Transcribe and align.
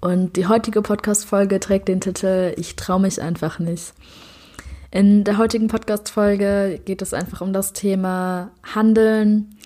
Und 0.00 0.36
die 0.36 0.46
heutige 0.46 0.82
Podcast-Folge 0.82 1.58
trägt 1.60 1.88
den 1.88 2.00
Titel 2.00 2.54
Ich 2.56 2.76
traue 2.76 3.00
mich 3.00 3.20
einfach 3.20 3.58
nicht. 3.58 3.94
In 4.90 5.24
der 5.24 5.38
heutigen 5.38 5.68
Podcast-Folge 5.68 6.80
geht 6.84 7.02
es 7.02 7.12
einfach 7.12 7.40
um 7.40 7.52
das 7.52 7.72
Thema 7.72 8.50
Handeln, 8.62 9.56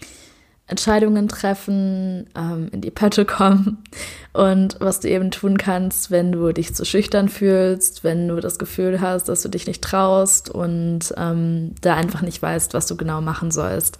Entscheidungen 0.66 1.28
treffen, 1.28 2.26
ähm, 2.34 2.68
in 2.72 2.80
die 2.80 2.90
Pötte 2.90 3.24
kommen 3.24 3.84
und 4.32 4.76
was 4.80 5.00
du 5.00 5.08
eben 5.08 5.30
tun 5.30 5.58
kannst, 5.58 6.10
wenn 6.10 6.32
du 6.32 6.52
dich 6.52 6.74
zu 6.74 6.84
schüchtern 6.84 7.28
fühlst, 7.28 8.02
wenn 8.02 8.26
du 8.26 8.40
das 8.40 8.58
Gefühl 8.58 9.00
hast, 9.00 9.28
dass 9.28 9.42
du 9.42 9.48
dich 9.48 9.66
nicht 9.66 9.82
traust 9.82 10.48
und 10.50 11.12
ähm, 11.16 11.74
da 11.82 11.94
einfach 11.94 12.22
nicht 12.22 12.40
weißt, 12.40 12.74
was 12.74 12.86
du 12.86 12.96
genau 12.96 13.20
machen 13.20 13.50
sollst. 13.50 13.98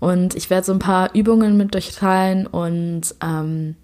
Und 0.00 0.34
ich 0.34 0.50
werde 0.50 0.66
so 0.66 0.72
ein 0.72 0.80
paar 0.80 1.14
Übungen 1.14 1.56
mit 1.56 1.74
euch 1.76 1.94
teilen 1.94 2.46
und 2.46 3.14
ähm, 3.22 3.76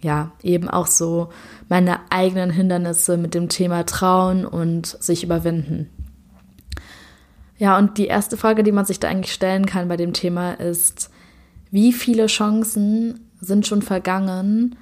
ja, 0.00 0.32
eben 0.42 0.68
auch 0.68 0.86
so 0.86 1.28
meine 1.68 2.00
eigenen 2.10 2.50
Hindernisse 2.50 3.16
mit 3.16 3.34
dem 3.34 3.48
Thema 3.48 3.84
trauen 3.84 4.46
und 4.46 4.86
sich 4.86 5.22
überwinden. 5.24 5.90
Ja, 7.58 7.76
und 7.76 7.98
die 7.98 8.06
erste 8.06 8.38
Frage, 8.38 8.62
die 8.62 8.72
man 8.72 8.86
sich 8.86 9.00
da 9.00 9.08
eigentlich 9.08 9.34
stellen 9.34 9.66
kann 9.66 9.88
bei 9.88 9.98
dem 9.98 10.14
Thema 10.14 10.52
ist, 10.52 11.10
wie 11.70 11.92
viele 11.92 12.26
Chancen 12.26 13.28
sind 13.40 13.66
schon 13.66 13.82
vergangen, 13.82 14.76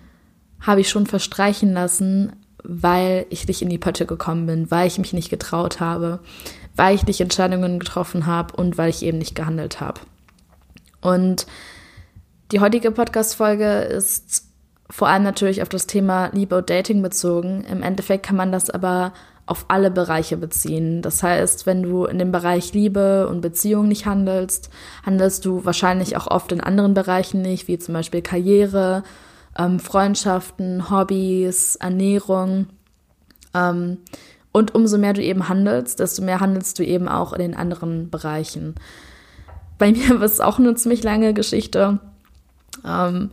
habe 0.60 0.80
ich 0.80 0.88
schon 0.88 1.06
verstreichen 1.06 1.72
lassen, 1.72 2.32
weil 2.62 3.26
ich 3.30 3.46
nicht 3.46 3.62
in 3.62 3.68
die 3.68 3.78
Pötte 3.78 4.06
gekommen 4.06 4.46
bin, 4.46 4.70
weil 4.70 4.86
ich 4.86 4.98
mich 4.98 5.12
nicht 5.12 5.30
getraut 5.30 5.80
habe, 5.80 6.20
weil 6.76 6.94
ich 6.94 7.06
nicht 7.06 7.20
Entscheidungen 7.20 7.80
getroffen 7.80 8.26
habe 8.26 8.54
und 8.54 8.78
weil 8.78 8.90
ich 8.90 9.02
eben 9.02 9.18
nicht 9.18 9.34
gehandelt 9.34 9.80
habe. 9.80 10.00
Und 11.00 11.46
die 12.52 12.60
heutige 12.60 12.90
Podcast-Folge 12.90 13.80
ist 13.80 14.47
vor 14.90 15.08
allem 15.08 15.22
natürlich 15.22 15.62
auf 15.62 15.68
das 15.68 15.86
Thema 15.86 16.30
Liebe 16.32 16.56
und 16.56 16.70
Dating 16.70 17.02
bezogen. 17.02 17.64
Im 17.64 17.82
Endeffekt 17.82 18.26
kann 18.26 18.36
man 18.36 18.52
das 18.52 18.70
aber 18.70 19.12
auf 19.48 19.64
alle 19.68 19.90
Bereiche 19.90 20.36
beziehen. 20.36 21.00
Das 21.02 21.22
heißt, 21.22 21.66
wenn 21.66 21.82
du 21.82 22.04
in 22.04 22.18
dem 22.18 22.32
Bereich 22.32 22.74
Liebe 22.74 23.28
und 23.28 23.40
Beziehung 23.40 23.88
nicht 23.88 24.06
handelst, 24.06 24.70
handelst 25.04 25.44
du 25.44 25.64
wahrscheinlich 25.64 26.16
auch 26.16 26.26
oft 26.26 26.52
in 26.52 26.60
anderen 26.60 26.94
Bereichen 26.94 27.42
nicht, 27.42 27.66
wie 27.66 27.78
zum 27.78 27.94
Beispiel 27.94 28.20
Karriere, 28.20 29.02
ähm, 29.58 29.80
Freundschaften, 29.80 30.90
Hobbys, 30.90 31.76
Ernährung. 31.76 32.66
Ähm, 33.54 33.98
und 34.52 34.74
umso 34.74 34.98
mehr 34.98 35.14
du 35.14 35.22
eben 35.22 35.48
handelst, 35.48 35.98
desto 36.00 36.22
mehr 36.22 36.40
handelst 36.40 36.78
du 36.78 36.84
eben 36.84 37.08
auch 37.08 37.32
in 37.32 37.40
den 37.40 37.54
anderen 37.54 38.10
Bereichen. 38.10 38.74
Bei 39.78 39.92
mir 39.92 40.10
war 40.20 40.26
es 40.26 40.40
auch 40.40 40.58
eine 40.58 40.74
ziemlich 40.74 41.02
lange 41.02 41.32
Geschichte. 41.32 42.00
Ähm, 42.86 43.30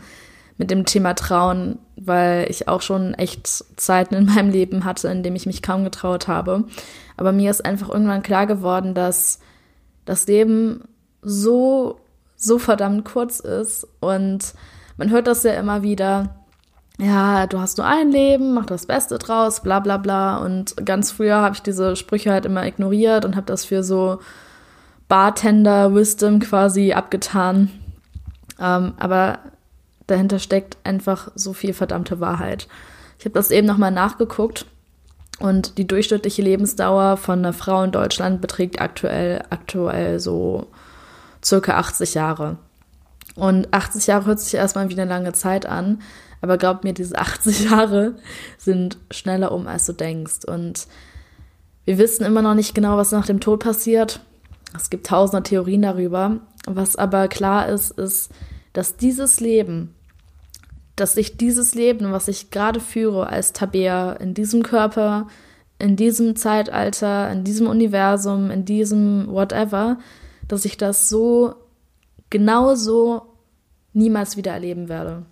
mit 0.57 0.71
dem 0.71 0.85
Thema 0.85 1.13
Trauen, 1.13 1.79
weil 1.95 2.49
ich 2.49 2.67
auch 2.67 2.81
schon 2.81 3.13
echt 3.13 3.47
Zeiten 3.79 4.15
in 4.15 4.25
meinem 4.25 4.51
Leben 4.51 4.85
hatte, 4.85 5.09
in 5.09 5.23
denen 5.23 5.35
ich 5.35 5.45
mich 5.45 5.61
kaum 5.61 5.83
getraut 5.83 6.27
habe. 6.27 6.65
Aber 7.17 7.31
mir 7.31 7.51
ist 7.51 7.65
einfach 7.65 7.89
irgendwann 7.89 8.23
klar 8.23 8.47
geworden, 8.47 8.93
dass 8.93 9.39
das 10.05 10.27
Leben 10.27 10.83
so, 11.21 11.99
so 12.35 12.57
verdammt 12.59 13.05
kurz 13.05 13.39
ist. 13.39 13.87
Und 13.99 14.53
man 14.97 15.09
hört 15.09 15.27
das 15.27 15.43
ja 15.43 15.53
immer 15.53 15.81
wieder. 15.81 16.35
Ja, 16.97 17.45
du 17.47 17.59
hast 17.59 17.77
nur 17.77 17.87
ein 17.87 18.09
Leben, 18.11 18.53
mach 18.53 18.65
das 18.65 18.85
Beste 18.85 19.17
draus, 19.17 19.61
bla 19.61 19.81
bla 19.81 19.97
bla. 19.97 20.37
Und 20.37 20.75
ganz 20.85 21.11
früher 21.11 21.37
habe 21.37 21.55
ich 21.55 21.61
diese 21.61 21.97
Sprüche 21.97 22.31
halt 22.31 22.45
immer 22.45 22.65
ignoriert 22.65 23.25
und 23.25 23.35
habe 23.35 23.45
das 23.45 23.65
für 23.65 23.83
so 23.83 24.19
Bartender-Wisdom 25.09 26.39
quasi 26.39 26.93
abgetan. 26.93 27.69
Ähm, 28.59 28.93
aber 28.97 29.39
dahinter 30.07 30.39
steckt 30.39 30.77
einfach 30.83 31.31
so 31.35 31.53
viel 31.53 31.73
verdammte 31.73 32.19
Wahrheit. 32.19 32.67
Ich 33.19 33.25
habe 33.25 33.33
das 33.33 33.51
eben 33.51 33.67
nochmal 33.67 33.91
nachgeguckt 33.91 34.65
und 35.39 35.77
die 35.77 35.87
durchschnittliche 35.87 36.41
Lebensdauer 36.41 37.17
von 37.17 37.39
einer 37.39 37.53
Frau 37.53 37.83
in 37.83 37.91
Deutschland 37.91 38.41
beträgt 38.41 38.79
aktuell, 38.79 39.43
aktuell 39.49 40.19
so 40.19 40.67
circa 41.43 41.77
80 41.77 42.13
Jahre. 42.13 42.57
Und 43.35 43.73
80 43.73 44.07
Jahre 44.07 44.25
hört 44.25 44.39
sich 44.39 44.53
erstmal 44.53 44.89
wie 44.89 44.93
eine 44.93 45.09
lange 45.09 45.33
Zeit 45.33 45.65
an, 45.65 46.01
aber 46.41 46.57
glaub 46.57 46.83
mir, 46.83 46.93
diese 46.93 47.17
80 47.17 47.65
Jahre 47.71 48.15
sind 48.57 48.97
schneller 49.11 49.51
um, 49.51 49.67
als 49.67 49.85
du 49.85 49.93
denkst. 49.93 50.45
Und 50.45 50.87
wir 51.83 51.97
wissen 51.97 52.25
immer 52.25 52.41
noch 52.41 52.53
nicht 52.53 52.73
genau, 52.73 52.97
was 52.97 53.11
nach 53.11 53.25
dem 53.25 53.39
Tod 53.39 53.61
passiert. 53.61 54.21
Es 54.75 54.89
gibt 54.89 55.07
tausende 55.07 55.43
Theorien 55.43 55.81
darüber. 55.81 56.37
Was 56.65 56.95
aber 56.95 57.27
klar 57.27 57.67
ist, 57.67 57.91
ist, 57.91 58.31
dass 58.73 58.97
dieses 58.97 59.39
Leben 59.39 59.94
dass 60.95 61.17
ich 61.17 61.37
dieses 61.37 61.75
Leben, 61.75 62.11
was 62.11 62.27
ich 62.27 62.51
gerade 62.51 62.79
führe 62.79 63.27
als 63.27 63.53
Tabea, 63.53 64.13
in 64.13 64.33
diesem 64.33 64.63
Körper, 64.63 65.27
in 65.77 65.95
diesem 65.95 66.35
Zeitalter, 66.35 67.29
in 67.31 67.43
diesem 67.43 67.67
Universum, 67.67 68.49
in 68.49 68.65
diesem 68.65 69.27
whatever, 69.27 69.97
dass 70.47 70.65
ich 70.65 70.77
das 70.77 71.09
so 71.09 71.55
genau 72.29 72.75
so 72.75 73.23
niemals 73.93 74.37
wieder 74.37 74.51
erleben 74.51 74.89
werde. 74.89 75.23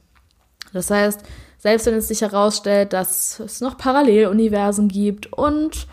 Das 0.73 0.89
heißt, 0.89 1.21
selbst 1.59 1.85
wenn 1.85 1.95
es 1.95 2.09
sich 2.09 2.21
herausstellt, 2.21 2.91
dass 2.91 3.39
es 3.39 3.61
noch 3.61 3.77
Paralleluniversen 3.77 4.89
gibt 4.89 5.31
und 5.31 5.87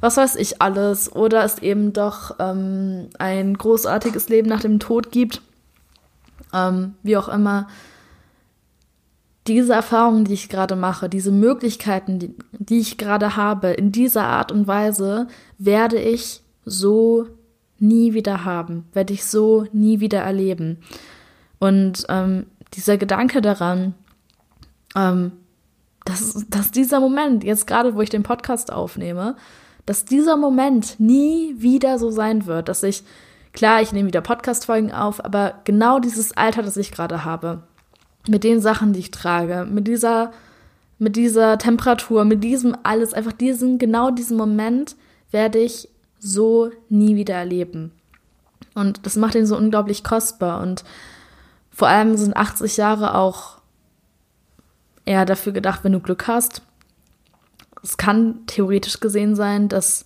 was 0.00 0.16
weiß 0.16 0.36
ich 0.36 0.60
alles, 0.62 1.10
oder 1.14 1.44
es 1.44 1.58
eben 1.58 1.92
doch 1.92 2.36
ähm, 2.38 3.08
ein 3.18 3.54
großartiges 3.54 4.28
Leben 4.28 4.48
nach 4.48 4.60
dem 4.60 4.78
Tod 4.78 5.10
gibt, 5.10 5.42
ähm, 6.52 6.94
wie 7.02 7.16
auch 7.16 7.28
immer, 7.28 7.68
diese 9.48 9.72
Erfahrungen, 9.72 10.24
die 10.24 10.34
ich 10.34 10.48
gerade 10.48 10.76
mache, 10.76 11.08
diese 11.08 11.32
Möglichkeiten, 11.32 12.18
die, 12.18 12.34
die 12.52 12.78
ich 12.78 12.98
gerade 12.98 13.36
habe, 13.36 13.68
in 13.68 13.90
dieser 13.92 14.24
Art 14.24 14.52
und 14.52 14.66
Weise, 14.66 15.26
werde 15.58 15.98
ich 15.98 16.42
so 16.64 17.26
nie 17.78 18.12
wieder 18.14 18.44
haben, 18.44 18.84
werde 18.92 19.14
ich 19.14 19.24
so 19.24 19.66
nie 19.72 20.00
wieder 20.00 20.20
erleben. 20.20 20.78
Und 21.58 22.04
ähm, 22.08 22.46
dieser 22.74 22.98
Gedanke 22.98 23.40
daran, 23.40 23.94
ähm, 24.94 25.32
dass, 26.04 26.46
dass 26.48 26.70
dieser 26.70 27.00
Moment, 27.00 27.44
jetzt 27.44 27.66
gerade 27.66 27.94
wo 27.94 28.00
ich 28.00 28.10
den 28.10 28.22
Podcast 28.22 28.72
aufnehme, 28.72 29.36
dass 29.86 30.04
dieser 30.04 30.36
Moment 30.36 31.00
nie 31.00 31.54
wieder 31.58 31.98
so 31.98 32.10
sein 32.10 32.46
wird, 32.46 32.68
dass 32.68 32.82
ich, 32.82 33.04
klar, 33.52 33.80
ich 33.80 33.92
nehme 33.92 34.08
wieder 34.08 34.20
Podcast-Folgen 34.20 34.92
auf, 34.92 35.24
aber 35.24 35.54
genau 35.64 35.98
dieses 35.98 36.36
Alter, 36.36 36.62
das 36.62 36.76
ich 36.76 36.92
gerade 36.92 37.24
habe, 37.24 37.62
mit 38.26 38.44
den 38.44 38.60
Sachen, 38.60 38.92
die 38.92 39.00
ich 39.00 39.10
trage, 39.10 39.66
mit 39.70 39.86
dieser, 39.86 40.32
mit 40.98 41.16
dieser 41.16 41.58
Temperatur, 41.58 42.24
mit 42.24 42.42
diesem 42.42 42.76
alles, 42.82 43.14
einfach 43.14 43.32
diesen, 43.32 43.78
genau 43.78 44.10
diesen 44.10 44.36
Moment 44.36 44.96
werde 45.30 45.58
ich 45.58 45.88
so 46.18 46.70
nie 46.88 47.16
wieder 47.16 47.34
erleben. 47.34 47.92
Und 48.74 49.06
das 49.06 49.16
macht 49.16 49.34
ihn 49.34 49.46
so 49.46 49.56
unglaublich 49.56 50.04
kostbar. 50.04 50.60
Und 50.60 50.84
vor 51.70 51.88
allem 51.88 52.16
sind 52.16 52.36
80 52.36 52.76
Jahre 52.76 53.14
auch 53.14 53.58
eher 55.04 55.24
dafür 55.24 55.52
gedacht, 55.52 55.84
wenn 55.84 55.92
du 55.92 56.00
Glück 56.00 56.26
hast. 56.26 56.62
Es 57.82 57.96
kann 57.96 58.46
theoretisch 58.46 59.00
gesehen 59.00 59.36
sein, 59.36 59.68
dass 59.68 60.04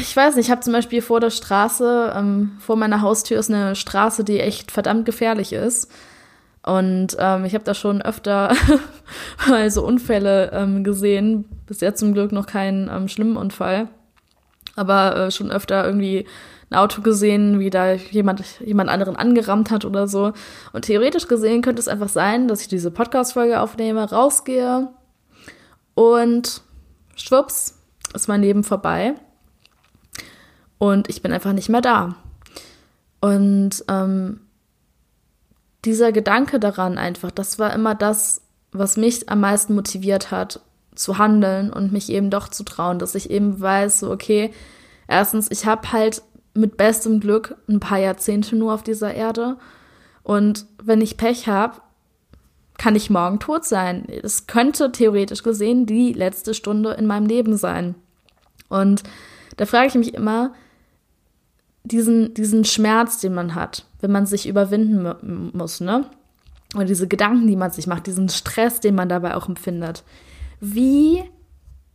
ich 0.00 0.14
weiß 0.14 0.36
nicht, 0.36 0.46
ich 0.46 0.50
habe 0.50 0.60
zum 0.60 0.72
Beispiel 0.72 1.00
vor 1.00 1.20
der 1.20 1.30
Straße, 1.30 2.12
ähm, 2.14 2.52
vor 2.58 2.76
meiner 2.76 3.00
Haustür 3.00 3.38
ist 3.38 3.50
eine 3.50 3.74
Straße, 3.74 4.22
die 4.22 4.38
echt 4.38 4.70
verdammt 4.70 5.06
gefährlich 5.06 5.52
ist. 5.52 5.90
Und 6.64 7.16
ähm, 7.18 7.44
ich 7.44 7.54
habe 7.54 7.64
da 7.64 7.74
schon 7.74 8.02
öfter 8.02 8.54
mal 9.48 9.70
so 9.70 9.84
Unfälle 9.84 10.50
ähm, 10.52 10.84
gesehen. 10.84 11.44
Bisher 11.66 11.94
zum 11.94 12.14
Glück 12.14 12.32
noch 12.32 12.46
keinen 12.46 12.88
ähm, 12.88 13.08
schlimmen 13.08 13.36
Unfall. 13.36 13.88
Aber 14.76 15.16
äh, 15.16 15.30
schon 15.30 15.50
öfter 15.50 15.84
irgendwie 15.84 16.26
ein 16.70 16.78
Auto 16.78 17.02
gesehen, 17.02 17.58
wie 17.58 17.70
da 17.70 17.92
jemand, 17.92 18.42
jemand 18.60 18.90
anderen 18.90 19.16
angerammt 19.16 19.70
hat 19.70 19.84
oder 19.84 20.06
so. 20.06 20.32
Und 20.72 20.84
theoretisch 20.84 21.28
gesehen 21.28 21.62
könnte 21.62 21.80
es 21.80 21.88
einfach 21.88 22.08
sein, 22.08 22.48
dass 22.48 22.62
ich 22.62 22.68
diese 22.68 22.90
Podcast-Folge 22.90 23.60
aufnehme, 23.60 24.08
rausgehe 24.08 24.88
und 25.94 26.62
schwupps, 27.16 27.78
ist 28.14 28.28
mein 28.28 28.40
Leben 28.40 28.64
vorbei. 28.64 29.14
Und 30.78 31.08
ich 31.08 31.22
bin 31.22 31.32
einfach 31.32 31.52
nicht 31.52 31.68
mehr 31.68 31.80
da. 31.80 32.14
Und 33.20 33.84
ähm, 33.88 34.40
dieser 35.84 36.12
Gedanke 36.12 36.60
daran 36.60 36.98
einfach, 36.98 37.30
das 37.30 37.58
war 37.58 37.72
immer 37.72 37.94
das, 37.94 38.42
was 38.72 38.96
mich 38.96 39.28
am 39.28 39.40
meisten 39.40 39.74
motiviert 39.74 40.30
hat, 40.30 40.60
zu 40.94 41.18
handeln 41.18 41.72
und 41.72 41.92
mich 41.92 42.10
eben 42.10 42.30
doch 42.30 42.48
zu 42.48 42.64
trauen, 42.64 42.98
dass 42.98 43.14
ich 43.14 43.30
eben 43.30 43.60
weiß, 43.60 44.00
so 44.00 44.10
okay, 44.10 44.52
erstens, 45.08 45.50
ich 45.50 45.66
habe 45.66 45.92
halt 45.92 46.22
mit 46.54 46.76
bestem 46.76 47.18
Glück 47.18 47.56
ein 47.68 47.80
paar 47.80 47.98
Jahrzehnte 47.98 48.56
nur 48.56 48.74
auf 48.74 48.82
dieser 48.82 49.14
Erde 49.14 49.56
und 50.22 50.66
wenn 50.82 51.00
ich 51.00 51.16
Pech 51.16 51.48
habe, 51.48 51.80
kann 52.78 52.96
ich 52.96 53.10
morgen 53.10 53.38
tot 53.38 53.64
sein. 53.64 54.06
Es 54.08 54.46
könnte 54.46 54.92
theoretisch 54.92 55.42
gesehen 55.42 55.86
die 55.86 56.12
letzte 56.12 56.54
Stunde 56.54 56.92
in 56.92 57.06
meinem 57.06 57.26
Leben 57.26 57.56
sein. 57.56 57.94
Und 58.68 59.02
da 59.56 59.66
frage 59.66 59.88
ich 59.88 59.94
mich 59.94 60.14
immer, 60.14 60.52
diesen, 61.84 62.34
diesen 62.34 62.64
Schmerz, 62.64 63.20
den 63.20 63.34
man 63.34 63.54
hat, 63.54 63.86
wenn 64.00 64.12
man 64.12 64.26
sich 64.26 64.48
überwinden 64.48 65.50
muss, 65.52 65.80
ne? 65.80 66.06
Oder 66.74 66.84
diese 66.84 67.06
Gedanken, 67.08 67.46
die 67.46 67.56
man 67.56 67.70
sich 67.70 67.86
macht, 67.86 68.06
diesen 68.06 68.28
Stress, 68.28 68.80
den 68.80 68.94
man 68.94 69.08
dabei 69.08 69.36
auch 69.36 69.48
empfindet. 69.48 70.04
Wie 70.60 71.22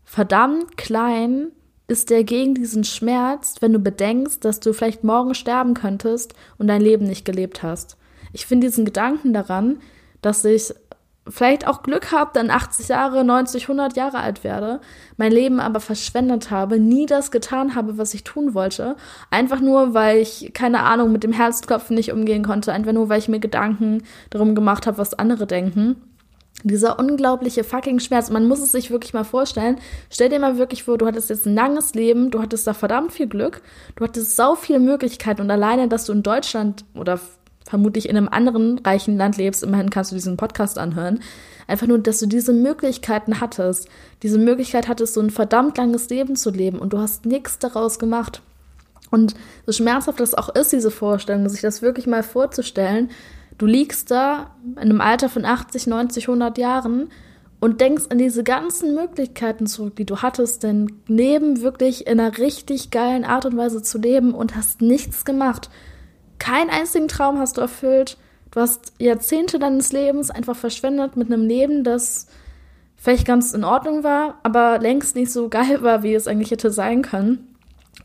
verdammt 0.03 0.77
klein 0.77 1.47
ist 1.87 2.09
der 2.09 2.23
gegen 2.23 2.53
diesen 2.53 2.83
Schmerz, 2.83 3.55
wenn 3.61 3.73
du 3.73 3.79
bedenkst, 3.79 4.43
dass 4.43 4.59
du 4.59 4.73
vielleicht 4.73 5.03
morgen 5.03 5.33
sterben 5.33 5.73
könntest 5.73 6.33
und 6.57 6.67
dein 6.67 6.81
Leben 6.81 7.05
nicht 7.05 7.25
gelebt 7.25 7.63
hast. 7.63 7.97
Ich 8.33 8.45
finde 8.45 8.67
diesen 8.67 8.85
Gedanken 8.85 9.33
daran, 9.33 9.79
dass 10.21 10.43
ich 10.45 10.73
vielleicht 11.29 11.67
auch 11.67 11.83
Glück 11.83 12.11
habe, 12.11 12.31
dann 12.33 12.49
80 12.49 12.87
Jahre, 12.87 13.23
90, 13.23 13.63
100 13.63 13.95
Jahre 13.95 14.19
alt 14.19 14.43
werde, 14.43 14.79
mein 15.17 15.31
Leben 15.31 15.59
aber 15.59 15.79
verschwendet 15.79 16.51
habe, 16.51 16.79
nie 16.79 17.05
das 17.05 17.31
getan 17.31 17.75
habe, 17.75 17.97
was 17.97 18.13
ich 18.13 18.23
tun 18.23 18.53
wollte, 18.53 18.95
einfach 19.31 19.59
nur, 19.59 19.93
weil 19.93 20.17
ich, 20.19 20.51
keine 20.53 20.83
Ahnung, 20.83 21.11
mit 21.11 21.23
dem 21.23 21.33
Herzklopfen 21.33 21.95
nicht 21.95 22.11
umgehen 22.11 22.43
konnte, 22.43 22.73
einfach 22.73 22.93
nur, 22.93 23.09
weil 23.09 23.19
ich 23.19 23.27
mir 23.27 23.39
Gedanken 23.39 24.03
darum 24.29 24.55
gemacht 24.55 24.87
habe, 24.87 24.97
was 24.97 25.13
andere 25.13 25.47
denken. 25.47 25.95
Dieser 26.63 26.97
unglaubliche 26.97 27.63
fucking 27.63 27.99
Schmerz, 27.99 28.31
man 28.31 28.47
muss 28.47 28.59
es 28.59 28.71
sich 28.71 28.89
wirklich 28.89 29.13
mal 29.13 29.23
vorstellen. 29.23 29.77
Stell 30.09 30.29
dir 30.29 30.39
mal 30.39 30.57
wirklich 30.57 30.83
vor, 30.83 30.97
du 30.97 31.05
hattest 31.05 31.29
jetzt 31.29 31.45
ein 31.45 31.53
langes 31.53 31.93
Leben, 31.93 32.31
du 32.31 32.41
hattest 32.41 32.65
da 32.65 32.73
verdammt 32.73 33.13
viel 33.13 33.27
Glück, 33.27 33.61
du 33.95 34.03
hattest 34.03 34.35
sau 34.35 34.55
viele 34.55 34.79
Möglichkeiten 34.79 35.41
und 35.41 35.51
alleine, 35.51 35.87
dass 35.87 36.05
du 36.05 36.13
in 36.13 36.23
Deutschland 36.23 36.83
oder 36.95 37.19
vermutlich 37.67 38.09
in 38.09 38.17
einem 38.17 38.29
anderen 38.29 38.79
reichen 38.79 39.17
Land 39.17 39.37
lebst, 39.37 39.63
immerhin 39.63 39.89
kannst 39.89 40.11
du 40.11 40.15
diesen 40.15 40.37
Podcast 40.37 40.77
anhören. 40.77 41.19
Einfach 41.67 41.87
nur, 41.87 41.99
dass 41.99 42.19
du 42.19 42.25
diese 42.25 42.53
Möglichkeiten 42.53 43.41
hattest. 43.41 43.89
Diese 44.23 44.39
Möglichkeit 44.39 44.87
hattest, 44.87 45.13
so 45.13 45.21
ein 45.21 45.29
verdammt 45.29 45.77
langes 45.77 46.09
Leben 46.09 46.35
zu 46.35 46.49
leben 46.49 46.79
und 46.79 46.93
du 46.93 46.99
hast 46.99 47.25
nichts 47.25 47.59
daraus 47.59 47.99
gemacht. 47.99 48.41
Und 49.11 49.35
so 49.65 49.71
schmerzhaft 49.71 50.19
das 50.19 50.33
auch 50.33 50.49
ist, 50.49 50.71
diese 50.71 50.91
Vorstellung, 50.91 51.47
sich 51.49 51.61
das 51.61 51.81
wirklich 51.81 52.07
mal 52.07 52.23
vorzustellen, 52.23 53.09
du 53.57 53.65
liegst 53.65 54.11
da 54.11 54.51
in 54.75 54.77
einem 54.77 55.01
Alter 55.01 55.29
von 55.29 55.45
80, 55.45 55.87
90, 55.87 56.27
100 56.27 56.57
Jahren 56.57 57.09
und 57.59 57.81
denkst 57.81 58.05
an 58.09 58.17
diese 58.17 58.43
ganzen 58.43 58.93
Möglichkeiten 58.95 59.67
zurück, 59.67 59.95
die 59.95 60.05
du 60.05 60.17
hattest, 60.17 60.63
denn 60.63 60.91
Leben 61.07 61.61
wirklich 61.61 62.07
in 62.07 62.19
einer 62.19 62.37
richtig 62.37 62.91
geilen 62.91 63.25
Art 63.25 63.45
und 63.45 63.57
Weise 63.57 63.81
zu 63.81 63.97
leben 63.97 64.33
und 64.33 64.55
hast 64.55 64.81
nichts 64.81 65.25
gemacht. 65.25 65.69
Keinen 66.39 66.69
einzigen 66.69 67.07
Traum 67.07 67.39
hast 67.39 67.57
du 67.57 67.61
erfüllt. 67.61 68.17
Du 68.51 68.61
hast 68.61 68.93
Jahrzehnte 68.99 69.59
deines 69.59 69.91
Lebens 69.91 70.29
einfach 70.29 70.55
verschwendet 70.55 71.17
mit 71.17 71.31
einem 71.31 71.45
Leben, 71.45 71.83
das 71.83 72.27
vielleicht 72.95 73.25
ganz 73.27 73.53
in 73.53 73.63
Ordnung 73.63 74.03
war, 74.03 74.39
aber 74.43 74.79
längst 74.79 75.15
nicht 75.15 75.31
so 75.31 75.49
geil 75.49 75.81
war, 75.81 76.03
wie 76.03 76.13
es 76.13 76.27
eigentlich 76.27 76.51
hätte 76.51 76.71
sein 76.71 77.01
können. 77.01 77.55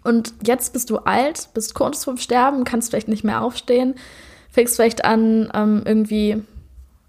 Und 0.05 0.35
jetzt 0.45 0.73
bist 0.73 0.91
du 0.91 0.99
alt, 0.99 1.49
bist 1.55 1.75
kurz 1.75 2.05
vorm 2.05 2.17
Sterben, 2.17 2.65
kannst 2.65 2.91
vielleicht 2.91 3.09
nicht 3.09 3.25
mehr 3.25 3.43
aufstehen, 3.43 3.95
fängst 4.51 4.77
vielleicht 4.77 5.05
an, 5.05 5.51
ähm, 5.55 5.83
irgendwie 5.85 6.43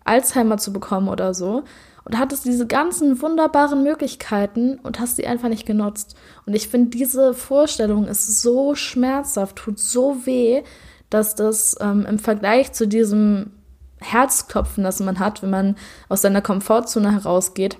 Alzheimer 0.05 0.57
zu 0.57 0.71
bekommen 0.71 1.07
oder 1.07 1.33
so 1.33 1.63
und 2.05 2.17
hattest 2.17 2.45
diese 2.45 2.67
ganzen 2.67 3.21
wunderbaren 3.21 3.83
Möglichkeiten 3.83 4.79
und 4.83 4.99
hast 4.99 5.15
sie 5.15 5.25
einfach 5.25 5.49
nicht 5.49 5.65
genutzt. 5.65 6.15
Und 6.45 6.53
ich 6.53 6.67
finde, 6.67 6.95
diese 6.95 7.33
Vorstellung 7.33 8.07
ist 8.07 8.41
so 8.41 8.75
schmerzhaft, 8.75 9.55
tut 9.55 9.79
so 9.79 10.25
weh, 10.25 10.63
dass 11.13 11.35
das 11.35 11.75
ähm, 11.79 12.05
im 12.05 12.19
Vergleich 12.19 12.71
zu 12.73 12.87
diesem 12.87 13.51
Herzklopfen, 13.99 14.83
das 14.83 14.99
man 14.99 15.19
hat, 15.19 15.41
wenn 15.41 15.49
man 15.49 15.75
aus 16.09 16.21
seiner 16.21 16.41
Komfortzone 16.41 17.11
herausgeht, 17.11 17.77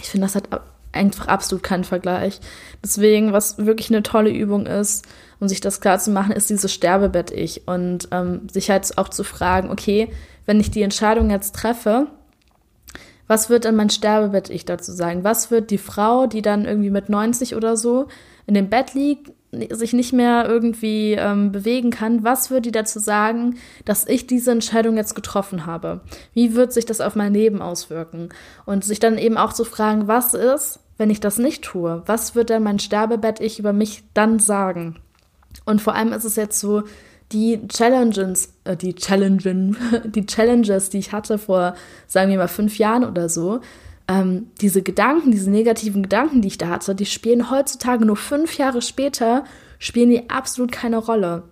ich 0.00 0.08
finde, 0.08 0.26
das 0.26 0.34
hat 0.34 0.48
einfach 0.92 1.28
absolut 1.28 1.62
keinen 1.62 1.84
Vergleich. 1.84 2.40
Deswegen, 2.82 3.32
was 3.32 3.58
wirklich 3.58 3.90
eine 3.90 4.02
tolle 4.02 4.30
Übung 4.30 4.66
ist, 4.66 5.06
um 5.40 5.48
sich 5.48 5.60
das 5.60 5.80
klar 5.80 5.98
zu 5.98 6.10
machen, 6.10 6.32
ist 6.32 6.50
dieses 6.50 6.72
Sterbebett-Ich 6.72 7.66
und 7.66 8.08
ähm, 8.10 8.48
sich 8.50 8.70
halt 8.70 8.96
auch 8.98 9.08
zu 9.08 9.24
fragen, 9.24 9.70
okay, 9.70 10.10
wenn 10.46 10.60
ich 10.60 10.70
die 10.70 10.82
Entscheidung 10.82 11.30
jetzt 11.30 11.54
treffe, 11.54 12.08
was 13.26 13.50
wird 13.50 13.66
dann 13.66 13.76
mein 13.76 13.90
Sterbebett-Ich 13.90 14.64
dazu 14.64 14.92
sagen? 14.92 15.22
Was 15.22 15.50
wird 15.50 15.70
die 15.70 15.78
Frau, 15.78 16.26
die 16.26 16.42
dann 16.42 16.64
irgendwie 16.64 16.90
mit 16.90 17.10
90 17.10 17.54
oder 17.54 17.76
so 17.76 18.08
in 18.46 18.54
dem 18.54 18.70
Bett 18.70 18.94
liegt, 18.94 19.30
sich 19.50 19.92
nicht 19.94 20.12
mehr 20.12 20.46
irgendwie 20.46 21.12
ähm, 21.12 21.52
bewegen 21.52 21.90
kann, 21.90 22.22
was 22.22 22.50
würde 22.50 22.62
die 22.62 22.72
dazu 22.72 22.98
sagen, 22.98 23.56
dass 23.84 24.06
ich 24.06 24.26
diese 24.26 24.50
Entscheidung 24.50 24.96
jetzt 24.96 25.14
getroffen 25.14 25.64
habe? 25.64 26.00
Wie 26.34 26.54
wird 26.54 26.72
sich 26.72 26.84
das 26.84 27.00
auf 27.00 27.16
mein 27.16 27.32
Leben 27.32 27.62
auswirken? 27.62 28.28
Und 28.66 28.84
sich 28.84 29.00
dann 29.00 29.16
eben 29.16 29.38
auch 29.38 29.52
zu 29.52 29.64
fragen, 29.64 30.06
was 30.06 30.34
ist, 30.34 30.80
wenn 30.98 31.10
ich 31.10 31.20
das 31.20 31.38
nicht 31.38 31.64
tue? 31.64 32.02
Was 32.04 32.34
wird 32.34 32.50
dann 32.50 32.62
mein 32.62 32.78
Sterbebett 32.78 33.40
ich 33.40 33.58
über 33.58 33.72
mich 33.72 34.04
dann 34.12 34.38
sagen? 34.38 34.96
Und 35.64 35.80
vor 35.80 35.94
allem 35.94 36.12
ist 36.12 36.24
es 36.24 36.36
jetzt 36.36 36.60
so, 36.60 36.82
die 37.32 37.66
Challenges, 37.68 38.54
äh, 38.64 38.76
die 38.76 38.94
Challenges, 38.94 39.76
die 40.04 40.26
Challenges, 40.26 40.90
die 40.90 40.98
ich 40.98 41.12
hatte 41.12 41.38
vor, 41.38 41.74
sagen 42.06 42.30
wir 42.30 42.38
mal, 42.38 42.48
fünf 42.48 42.78
Jahren 42.78 43.04
oder 43.04 43.28
so, 43.28 43.60
ähm, 44.08 44.46
diese 44.60 44.82
Gedanken, 44.82 45.30
diese 45.30 45.50
negativen 45.50 46.02
Gedanken, 46.02 46.40
die 46.40 46.48
ich 46.48 46.58
da 46.58 46.68
hatte, 46.68 46.94
die 46.94 47.06
spielen 47.06 47.50
heutzutage 47.50 48.04
nur 48.06 48.16
fünf 48.16 48.56
Jahre 48.56 48.80
später, 48.80 49.44
spielen 49.78 50.10
die 50.10 50.30
absolut 50.30 50.72
keine 50.72 50.96
Rolle 50.96 51.44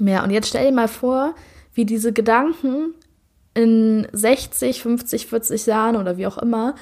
mehr. 0.00 0.24
Und 0.24 0.30
jetzt 0.30 0.48
stell 0.48 0.66
dir 0.66 0.72
mal 0.72 0.88
vor, 0.88 1.34
wie 1.72 1.84
diese 1.84 2.12
Gedanken 2.12 2.94
in 3.54 4.08
60, 4.12 4.82
50, 4.82 5.28
40 5.28 5.66
Jahren 5.66 5.96
oder 5.96 6.16
wie 6.16 6.26
auch 6.26 6.38
immer, 6.38 6.74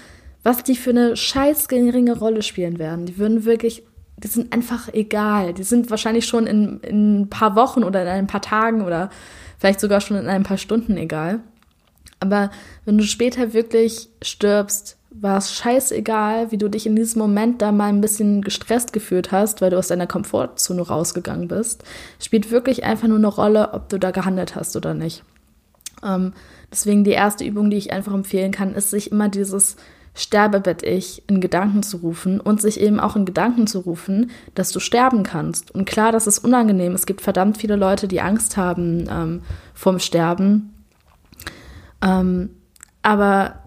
was 0.43 0.65
die 0.65 0.77
für 0.77 0.91
eine 0.91 1.17
scheiß 1.17 1.69
geringe 1.69 2.19
Rolle 2.19 2.43
spielen 2.43 2.79
werden. 2.79 3.05
Die 3.05 3.19
würden 3.19 3.45
wirklich, 3.45 3.83
die 4.17 4.29
sind 4.29 4.53
einfach 4.53 4.89
egal. 4.93 5.53
Die 5.53 5.63
sind 5.63 5.91
wahrscheinlich 5.91 6.27
schon 6.27 6.47
in, 6.47 6.81
in 6.81 7.21
ein 7.21 7.31
paar 7.31 7.55
Wochen 7.55 7.85
oder 7.85 8.03
in 8.03 8.09
ein 8.09 8.27
paar 8.27 8.43
Tagen 8.43 8.83
oder 8.83 9.11
vielleicht 9.59 9.81
sogar 9.81 10.01
schon 10.01 10.17
in 10.17 10.29
ein 10.29 10.43
paar 10.43 10.59
Stunden 10.59 10.97
egal. 10.97 11.41
Aber 12.19 12.51
wenn 12.85 12.99
du 12.99 13.05
später 13.05 13.53
wirklich 13.53 14.09
stirbst, 14.23 14.97
war 15.15 15.39
es 15.39 15.53
scheißegal, 15.53 16.51
wie 16.51 16.59
du 16.59 16.69
dich 16.69 16.87
in 16.87 16.97
diesem 16.97 17.21
Moment 17.21 17.63
da 17.63 17.73
mal 17.73 17.89
ein 17.89 18.01
bisschen 18.01 18.43
gestresst 18.43 18.93
gefühlt 18.93 19.33
hast, 19.33 19.61
weil 19.61 19.71
du 19.71 19.79
aus 19.79 19.89
deiner 19.89 20.07
Komfortzone 20.07 20.83
rausgegangen 20.83 21.49
bist. 21.49 21.85
Spielt 22.21 22.51
wirklich 22.51 22.85
einfach 22.85 23.09
nur 23.09 23.19
eine 23.19 23.29
Rolle, 23.29 23.73
ob 23.73 23.89
du 23.89 23.99
da 23.99 24.11
gehandelt 24.11 24.57
hast 24.57 24.77
oder 24.77 24.95
nicht. 24.95 25.23
Ähm, 26.03 26.33
deswegen 26.71 27.05
die 27.05 27.11
erste 27.11 27.45
Übung, 27.45 27.71
die 27.71 27.77
ich 27.77 27.93
einfach 27.93 28.15
empfehlen 28.15 28.53
kann, 28.53 28.75
ist, 28.75 28.91
sich 28.91 29.13
immer 29.13 29.29
dieses 29.29 29.77
Sterbebett-Ich 30.15 31.23
in 31.27 31.41
Gedanken 31.41 31.83
zu 31.83 31.99
rufen 31.99 32.39
und 32.41 32.61
sich 32.61 32.81
eben 32.81 33.01
auch 33.01 33.17
in 33.17 33.25
Gedanken 33.25 33.67
zu 33.67 33.81
rufen, 33.81 34.31
dass 34.55 34.71
du 34.71 34.81
sterben 34.81 35.23
kannst. 35.23 35.75
Und 35.75 35.87
klar, 35.87 36.13
das 36.13 36.27
ist 36.27 36.41
unangenehm. 36.41 36.95
Es 36.95 37.07
gibt 37.07 37.23
verdammt 37.23 37.59
viele 37.59 37.77
Leute, 37.77 38.09
die 38.09 38.21
Angst 38.21 38.57
haben 38.57 39.09
ähm, 39.11 39.43
vom 39.75 39.99
Sterben. 39.99 40.75
Ähm, 42.03 42.51
aber 43.03 43.62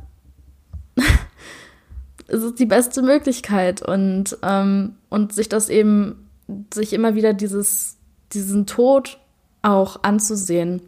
es 2.27 2.43
ist 2.43 2.59
die 2.59 2.65
beste 2.65 3.01
Möglichkeit 3.01 3.81
und, 3.81 4.37
ähm, 4.41 4.95
und 5.09 5.33
sich 5.33 5.49
das 5.49 5.69
eben, 5.69 6.27
sich 6.73 6.93
immer 6.93 7.15
wieder 7.15 7.33
dieses, 7.33 7.97
diesen 8.33 8.65
Tod 8.65 9.19
auch 9.61 10.03
anzusehen, 10.03 10.81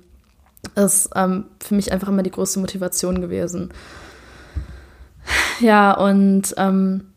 ist 0.75 1.09
ähm, 1.15 1.45
für 1.59 1.75
mich 1.75 1.91
einfach 1.91 2.07
immer 2.07 2.23
die 2.23 2.31
größte 2.31 2.59
Motivation 2.59 3.21
gewesen. 3.21 3.69
Ja, 5.59 5.91
und 5.93 6.53
ähm, 6.57 7.07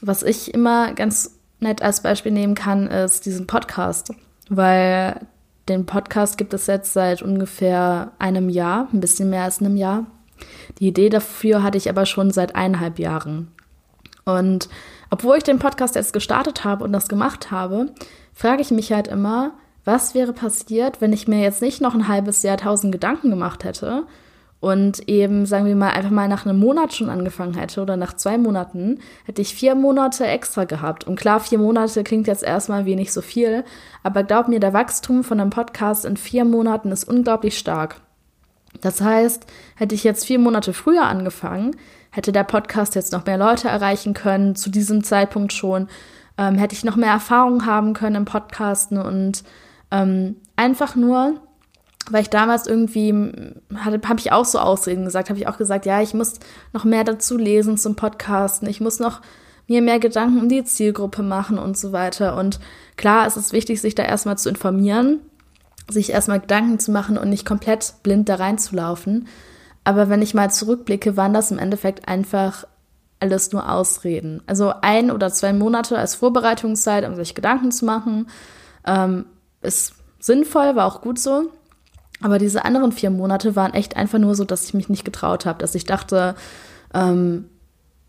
was 0.00 0.22
ich 0.22 0.52
immer 0.52 0.92
ganz 0.94 1.38
nett 1.60 1.82
als 1.82 2.02
Beispiel 2.02 2.32
nehmen 2.32 2.54
kann, 2.54 2.88
ist 2.88 3.24
diesen 3.24 3.46
Podcast, 3.46 4.12
weil 4.48 5.20
den 5.68 5.86
Podcast 5.86 6.38
gibt 6.38 6.54
es 6.54 6.66
jetzt 6.66 6.92
seit 6.92 7.22
ungefähr 7.22 8.12
einem 8.18 8.48
Jahr, 8.48 8.88
ein 8.92 9.00
bisschen 9.00 9.30
mehr 9.30 9.44
als 9.44 9.60
einem 9.60 9.76
Jahr. 9.76 10.06
Die 10.78 10.88
Idee 10.88 11.08
dafür 11.08 11.62
hatte 11.62 11.78
ich 11.78 11.88
aber 11.88 12.06
schon 12.06 12.30
seit 12.30 12.54
eineinhalb 12.56 12.98
Jahren. 12.98 13.48
Und 14.24 14.68
obwohl 15.10 15.36
ich 15.38 15.44
den 15.44 15.58
Podcast 15.58 15.94
jetzt 15.94 16.12
gestartet 16.12 16.64
habe 16.64 16.84
und 16.84 16.92
das 16.92 17.08
gemacht 17.08 17.50
habe, 17.50 17.86
frage 18.32 18.62
ich 18.62 18.70
mich 18.70 18.92
halt 18.92 19.08
immer, 19.08 19.52
was 19.84 20.14
wäre 20.14 20.32
passiert, 20.32 21.00
wenn 21.00 21.12
ich 21.12 21.26
mir 21.26 21.40
jetzt 21.40 21.60
nicht 21.60 21.80
noch 21.80 21.94
ein 21.94 22.08
halbes 22.08 22.42
Jahr 22.42 22.56
tausend 22.56 22.92
Gedanken 22.92 23.30
gemacht 23.30 23.64
hätte 23.64 24.04
und 24.62 25.08
eben, 25.08 25.44
sagen 25.44 25.66
wir 25.66 25.74
mal, 25.74 25.90
einfach 25.90 26.12
mal 26.12 26.28
nach 26.28 26.46
einem 26.46 26.60
Monat 26.60 26.94
schon 26.94 27.10
angefangen 27.10 27.54
hätte 27.54 27.82
oder 27.82 27.96
nach 27.96 28.12
zwei 28.14 28.38
Monaten, 28.38 29.00
hätte 29.24 29.42
ich 29.42 29.56
vier 29.56 29.74
Monate 29.74 30.24
extra 30.24 30.64
gehabt. 30.64 31.04
Und 31.04 31.16
klar, 31.16 31.40
vier 31.40 31.58
Monate 31.58 32.04
klingt 32.04 32.28
jetzt 32.28 32.44
erstmal 32.44 32.86
wie 32.86 32.94
nicht 32.94 33.12
so 33.12 33.22
viel, 33.22 33.64
aber 34.04 34.22
glaub 34.22 34.46
mir, 34.46 34.60
der 34.60 34.72
Wachstum 34.72 35.24
von 35.24 35.40
einem 35.40 35.50
Podcast 35.50 36.04
in 36.04 36.16
vier 36.16 36.44
Monaten 36.44 36.92
ist 36.92 37.02
unglaublich 37.02 37.58
stark. 37.58 38.00
Das 38.82 39.00
heißt, 39.00 39.46
hätte 39.76 39.94
ich 39.94 40.04
jetzt 40.04 40.26
vier 40.26 40.38
Monate 40.38 40.74
früher 40.74 41.04
angefangen, 41.04 41.74
hätte 42.10 42.32
der 42.32 42.44
Podcast 42.44 42.94
jetzt 42.94 43.12
noch 43.12 43.24
mehr 43.24 43.38
Leute 43.38 43.68
erreichen 43.68 44.12
können, 44.12 44.54
zu 44.54 44.68
diesem 44.68 45.02
Zeitpunkt 45.02 45.54
schon, 45.54 45.88
ähm, 46.36 46.56
hätte 46.56 46.74
ich 46.74 46.84
noch 46.84 46.96
mehr 46.96 47.12
Erfahrung 47.12 47.64
haben 47.64 47.94
können 47.94 48.16
im 48.16 48.24
Podcasten 48.26 48.98
und 48.98 49.44
ähm, 49.90 50.36
einfach 50.56 50.96
nur, 50.96 51.40
weil 52.10 52.22
ich 52.22 52.30
damals 52.30 52.66
irgendwie 52.66 53.14
habe 53.76 54.18
ich 54.18 54.32
auch 54.32 54.44
so 54.44 54.58
Ausreden 54.58 55.04
gesagt, 55.04 55.30
habe 55.30 55.38
ich 55.38 55.46
auch 55.46 55.58
gesagt, 55.58 55.86
ja, 55.86 56.02
ich 56.02 56.12
muss 56.12 56.40
noch 56.72 56.84
mehr 56.84 57.04
dazu 57.04 57.38
lesen 57.38 57.78
zum 57.78 57.94
Podcasten, 57.94 58.68
ich 58.68 58.80
muss 58.80 58.98
noch 58.98 59.22
mir 59.68 59.80
mehr 59.80 60.00
Gedanken 60.00 60.40
um 60.40 60.48
die 60.48 60.64
Zielgruppe 60.64 61.22
machen 61.22 61.58
und 61.58 61.78
so 61.78 61.92
weiter. 61.92 62.36
Und 62.36 62.58
klar, 62.96 63.26
es 63.26 63.36
ist 63.36 63.52
wichtig, 63.52 63.80
sich 63.80 63.94
da 63.94 64.02
erstmal 64.02 64.36
zu 64.36 64.48
informieren, 64.48 65.20
sich 65.92 66.10
erstmal 66.10 66.40
Gedanken 66.40 66.78
zu 66.78 66.90
machen 66.90 67.18
und 67.18 67.28
nicht 67.28 67.46
komplett 67.46 67.94
blind 68.02 68.28
da 68.28 68.36
reinzulaufen. 68.36 69.28
Aber 69.84 70.08
wenn 70.08 70.22
ich 70.22 70.34
mal 70.34 70.50
zurückblicke, 70.50 71.16
waren 71.16 71.34
das 71.34 71.50
im 71.50 71.58
Endeffekt 71.58 72.08
einfach 72.08 72.64
alles 73.20 73.52
nur 73.52 73.70
Ausreden. 73.70 74.42
Also 74.46 74.72
ein 74.80 75.10
oder 75.10 75.32
zwei 75.32 75.52
Monate 75.52 75.96
als 75.96 76.14
Vorbereitungszeit, 76.16 77.06
um 77.06 77.14
sich 77.14 77.34
Gedanken 77.34 77.70
zu 77.70 77.84
machen, 77.84 78.28
ähm, 78.84 79.26
ist 79.60 79.94
sinnvoll, 80.18 80.74
war 80.74 80.86
auch 80.86 81.00
gut 81.00 81.18
so. 81.18 81.50
Aber 82.20 82.38
diese 82.38 82.64
anderen 82.64 82.92
vier 82.92 83.10
Monate 83.10 83.56
waren 83.56 83.74
echt 83.74 83.96
einfach 83.96 84.18
nur 84.18 84.34
so, 84.34 84.44
dass 84.44 84.64
ich 84.64 84.74
mich 84.74 84.88
nicht 84.88 85.04
getraut 85.04 85.46
habe, 85.46 85.58
dass 85.58 85.74
ich 85.74 85.84
dachte, 85.84 86.34
ähm, 86.94 87.46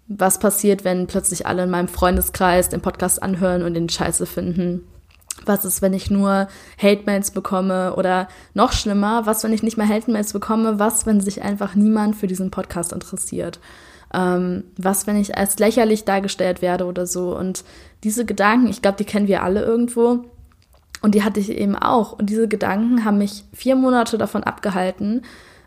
was 0.07 0.39
passiert, 0.39 0.83
wenn 0.83 1.07
plötzlich 1.07 1.47
alle 1.47 1.63
in 1.63 1.69
meinem 1.69 1.87
Freundeskreis 1.87 2.69
den 2.69 2.81
Podcast 2.81 3.21
anhören 3.23 3.63
und 3.63 3.73
den 3.73 3.89
Scheiße 3.89 4.25
finden. 4.25 4.83
Was 5.45 5.65
ist, 5.65 5.81
wenn 5.81 5.93
ich 5.93 6.09
nur 6.09 6.47
Hate-Mails 6.81 7.31
bekomme? 7.31 7.95
Oder 7.95 8.27
noch 8.53 8.71
schlimmer, 8.71 9.25
was, 9.25 9.43
wenn 9.43 9.53
ich 9.53 9.63
nicht 9.63 9.77
mehr 9.77 9.87
Hate-Mails 9.87 10.33
bekomme? 10.33 10.79
Was, 10.79 11.05
wenn 11.05 11.21
sich 11.21 11.41
einfach 11.41 11.75
niemand 11.75 12.15
für 12.15 12.27
diesen 12.27 12.51
Podcast 12.51 12.93
interessiert? 12.93 13.59
Ähm, 14.13 14.63
was, 14.77 15.07
wenn 15.07 15.17
ich 15.17 15.37
als 15.37 15.57
lächerlich 15.59 16.05
dargestellt 16.05 16.61
werde 16.61 16.85
oder 16.85 17.07
so? 17.07 17.35
Und 17.37 17.63
diese 18.03 18.25
Gedanken, 18.25 18.67
ich 18.67 18.81
glaube, 18.81 18.97
die 18.97 19.05
kennen 19.05 19.27
wir 19.27 19.43
alle 19.43 19.63
irgendwo. 19.63 20.25
Und 21.01 21.15
die 21.15 21.23
hatte 21.23 21.39
ich 21.39 21.49
eben 21.49 21.75
auch. 21.75 22.13
Und 22.13 22.29
diese 22.29 22.47
Gedanken 22.47 23.03
haben 23.03 23.17
mich 23.17 23.43
vier 23.53 23.75
Monate 23.75 24.17
davon 24.17 24.43
abgehalten, 24.43 25.23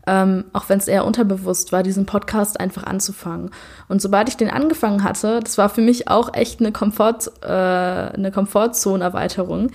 ähm, 0.07 0.45
auch 0.53 0.69
wenn 0.69 0.79
es 0.79 0.89
eher 0.89 1.05
unterbewusst 1.05 1.73
war, 1.73 1.83
diesen 1.83 2.07
Podcast 2.07 2.61
einfach 2.61 2.85
anzufangen. 2.85 3.51
Und 3.89 4.01
sobald 4.01 4.29
ich 4.29 4.37
den 4.37 4.51
angefangen 4.51 5.03
hatte, 5.03 5.41
das 5.41 5.59
war 5.59 5.69
für 5.69 5.81
mich 5.81 6.09
auch 6.09 6.33
echt 6.33 6.61
eine, 6.61 6.73
Komfort, 6.73 7.31
äh, 7.43 7.47
eine 7.47 8.31
Komfortzone-Erweiterung. 8.33 9.71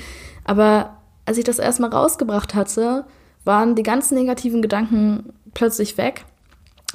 Aber 0.46 0.98
als 1.26 1.38
ich 1.38 1.44
das 1.44 1.60
erstmal 1.60 1.92
rausgebracht 1.92 2.56
hatte, 2.56 3.06
waren 3.44 3.76
die 3.76 3.84
ganzen 3.84 4.16
negativen 4.16 4.62
Gedanken 4.62 5.34
plötzlich 5.54 5.98
weg. 5.98 6.26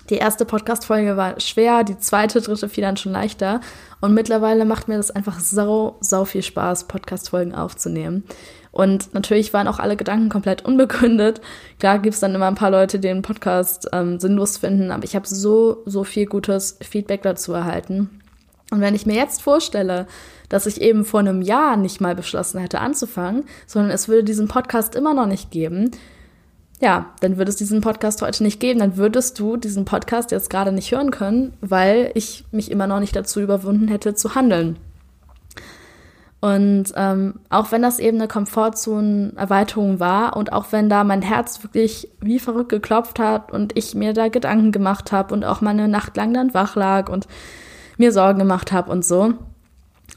Die 0.08 0.16
erste 0.16 0.44
Podcast-Folge 0.44 1.16
war 1.16 1.40
schwer, 1.40 1.82
die 1.82 1.98
zweite, 1.98 2.40
dritte 2.40 2.68
fiel 2.68 2.82
dann 2.82 2.96
schon 2.96 3.12
leichter. 3.12 3.60
Und 4.00 4.14
mittlerweile 4.14 4.64
macht 4.64 4.86
mir 4.88 4.96
das 4.96 5.10
einfach 5.10 5.40
sau, 5.40 5.96
sau 6.00 6.24
viel 6.24 6.42
Spaß, 6.42 6.84
Podcast-Folgen 6.84 7.54
aufzunehmen. 7.54 8.24
Und 8.76 9.14
natürlich 9.14 9.54
waren 9.54 9.68
auch 9.68 9.78
alle 9.78 9.96
Gedanken 9.96 10.28
komplett 10.28 10.62
unbegründet. 10.62 11.40
Klar 11.78 11.98
gibt 11.98 12.12
es 12.12 12.20
dann 12.20 12.34
immer 12.34 12.46
ein 12.46 12.56
paar 12.56 12.70
Leute, 12.70 12.98
die 12.98 13.08
den 13.08 13.22
Podcast 13.22 13.88
ähm, 13.94 14.20
sinnlos 14.20 14.58
finden, 14.58 14.90
aber 14.90 15.04
ich 15.04 15.16
habe 15.16 15.26
so, 15.26 15.78
so 15.86 16.04
viel 16.04 16.26
gutes 16.26 16.76
Feedback 16.82 17.22
dazu 17.22 17.54
erhalten. 17.54 18.20
Und 18.70 18.82
wenn 18.82 18.94
ich 18.94 19.06
mir 19.06 19.14
jetzt 19.14 19.40
vorstelle, 19.40 20.06
dass 20.50 20.66
ich 20.66 20.82
eben 20.82 21.06
vor 21.06 21.20
einem 21.20 21.40
Jahr 21.40 21.78
nicht 21.78 22.02
mal 22.02 22.14
beschlossen 22.14 22.60
hätte 22.60 22.80
anzufangen, 22.80 23.44
sondern 23.66 23.90
es 23.92 24.08
würde 24.08 24.24
diesen 24.24 24.46
Podcast 24.46 24.94
immer 24.94 25.14
noch 25.14 25.26
nicht 25.26 25.50
geben, 25.50 25.92
ja, 26.78 27.14
dann 27.20 27.38
würde 27.38 27.48
es 27.48 27.56
diesen 27.56 27.80
Podcast 27.80 28.20
heute 28.20 28.42
nicht 28.42 28.60
geben. 28.60 28.80
Dann 28.80 28.98
würdest 28.98 29.38
du 29.38 29.56
diesen 29.56 29.86
Podcast 29.86 30.32
jetzt 30.32 30.50
gerade 30.50 30.72
nicht 30.72 30.92
hören 30.92 31.10
können, 31.10 31.54
weil 31.62 32.10
ich 32.12 32.44
mich 32.50 32.70
immer 32.70 32.86
noch 32.86 33.00
nicht 33.00 33.16
dazu 33.16 33.40
überwunden 33.40 33.88
hätte 33.88 34.14
zu 34.14 34.34
handeln. 34.34 34.76
Und 36.40 36.92
ähm, 36.96 37.40
auch 37.48 37.72
wenn 37.72 37.82
das 37.82 37.98
eben 37.98 38.18
eine 38.18 38.28
Komfortzonenerweiterung 38.28 40.00
war 40.00 40.36
und 40.36 40.52
auch 40.52 40.66
wenn 40.70 40.88
da 40.88 41.02
mein 41.02 41.22
Herz 41.22 41.62
wirklich 41.62 42.10
wie 42.20 42.38
verrückt 42.38 42.68
geklopft 42.68 43.18
hat 43.18 43.52
und 43.52 43.76
ich 43.76 43.94
mir 43.94 44.12
da 44.12 44.28
Gedanken 44.28 44.70
gemacht 44.70 45.12
habe 45.12 45.32
und 45.32 45.44
auch 45.44 45.60
mal 45.60 45.70
eine 45.70 45.88
Nacht 45.88 46.16
lang 46.16 46.34
dann 46.34 46.52
wach 46.52 46.76
lag 46.76 47.08
und 47.08 47.26
mir 47.96 48.12
Sorgen 48.12 48.38
gemacht 48.38 48.70
habe 48.70 48.92
und 48.92 49.04
so, 49.04 49.32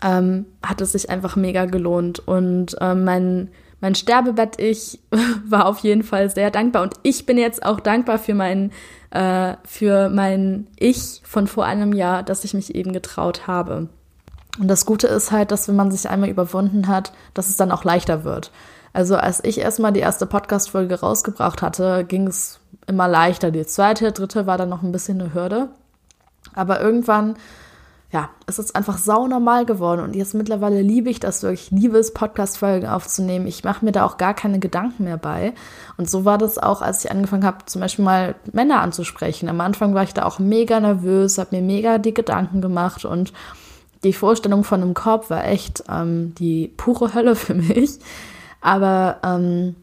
ähm, 0.04 0.46
hat 0.62 0.82
es 0.82 0.92
sich 0.92 1.10
einfach 1.10 1.36
mega 1.36 1.66
gelohnt. 1.66 2.20
Und 2.20 2.76
ähm, 2.82 3.06
mein, 3.06 3.50
mein 3.80 3.96
Sterbebett-Ich 3.96 5.00
war 5.48 5.68
auf 5.68 5.80
jeden 5.80 6.04
Fall 6.04 6.30
sehr 6.30 6.52
dankbar. 6.52 6.84
Und 6.84 6.96
ich 7.04 7.26
bin 7.26 7.38
jetzt 7.38 7.66
auch 7.66 7.80
dankbar 7.80 8.20
für 8.20 8.36
mein, 8.36 8.72
äh, 9.12 9.54
für 9.66 10.10
mein 10.10 10.68
Ich 10.78 11.22
von 11.24 11.48
vor 11.48 11.66
einem 11.66 11.94
Jahr, 11.94 12.24
dass 12.24 12.44
ich 12.44 12.54
mich 12.54 12.76
eben 12.76 12.92
getraut 12.92 13.48
habe. 13.48 13.88
Und 14.60 14.68
das 14.68 14.86
Gute 14.86 15.08
ist 15.08 15.32
halt, 15.32 15.52
dass 15.52 15.68
wenn 15.68 15.76
man 15.76 15.92
sich 15.92 16.10
einmal 16.10 16.30
überwunden 16.30 16.88
hat, 16.88 17.14
dass 17.34 17.50
es 17.50 17.56
dann 17.58 17.72
auch 17.72 17.84
leichter 17.84 18.24
wird. 18.26 18.52
Also 18.92 19.16
als 19.16 19.44
ich 19.44 19.60
erstmal 19.60 19.94
die 19.94 20.00
erste 20.02 20.26
Podcast-Folge 20.26 21.00
rausgebracht 21.00 21.62
hatte, 21.62 22.04
ging 22.06 22.28
es 22.28 22.60
immer 22.88 23.08
leichter. 23.08 23.52
Die 23.52 23.66
zweite, 23.66 24.12
dritte 24.12 24.48
war 24.48 24.58
dann 24.58 24.70
noch 24.70 24.82
ein 24.82 24.92
bisschen 24.92 25.22
eine 25.22 25.34
Hürde. 25.34 25.70
Aber 26.54 26.82
irgendwann, 26.82 27.36
ja, 28.12 28.30
ist 28.48 28.58
es 28.58 28.74
einfach 28.74 28.98
saunormal 28.98 29.66
geworden. 29.66 30.02
Und 30.02 30.16
jetzt 30.16 30.34
mittlerweile 30.34 30.82
liebe 30.82 31.10
ich 31.12 31.20
das 31.20 31.44
wirklich. 31.44 31.72
Ich 31.72 31.80
liebe 31.80 31.98
es, 32.00 32.14
Podcast-Folgen 32.14 32.88
aufzunehmen. 32.88 33.46
Ich 33.46 33.64
mache 33.64 33.86
mir 33.86 33.92
da 33.92 34.06
auch 34.06 34.18
gar 34.18 34.34
keine 34.34 34.60
Gedanken 34.60 35.04
mehr 35.04 35.18
bei. 35.18 35.54
Und 35.98 36.10
so 36.10 36.26
war 36.26 36.40
das 36.40 36.58
auch, 36.58 36.82
als 36.82 37.06
ich 37.06 37.12
angefangen 37.12 37.46
habe, 37.46 37.66
zum 37.66 37.82
Beispiel 37.82 38.04
mal 38.04 38.36
Männer 38.52 38.82
anzusprechen. 38.82 39.48
Am 39.48 39.62
Anfang 39.62 39.94
war 39.94 40.04
ich 40.04 40.16
da 40.16 40.26
auch 40.26 40.40
mega 40.40 40.80
nervös, 40.80 41.38
habe 41.38 41.56
mir 41.56 41.62
mega 41.62 42.00
die 42.00 42.14
Gedanken 42.14 42.62
gemacht 42.62 43.06
und 43.06 43.32
die 44.04 44.14
Vorstellung 44.14 44.64
von 44.64 44.82
einem 44.82 44.94
Korb 44.94 45.30
war 45.30 45.46
echt 45.46 45.84
ähm, 45.90 46.34
die 46.36 46.74
pure 46.78 47.14
Hölle 47.14 47.36
für 47.36 47.54
mich. 47.54 48.00
Aber 48.62 49.18
ähm, 49.24 49.76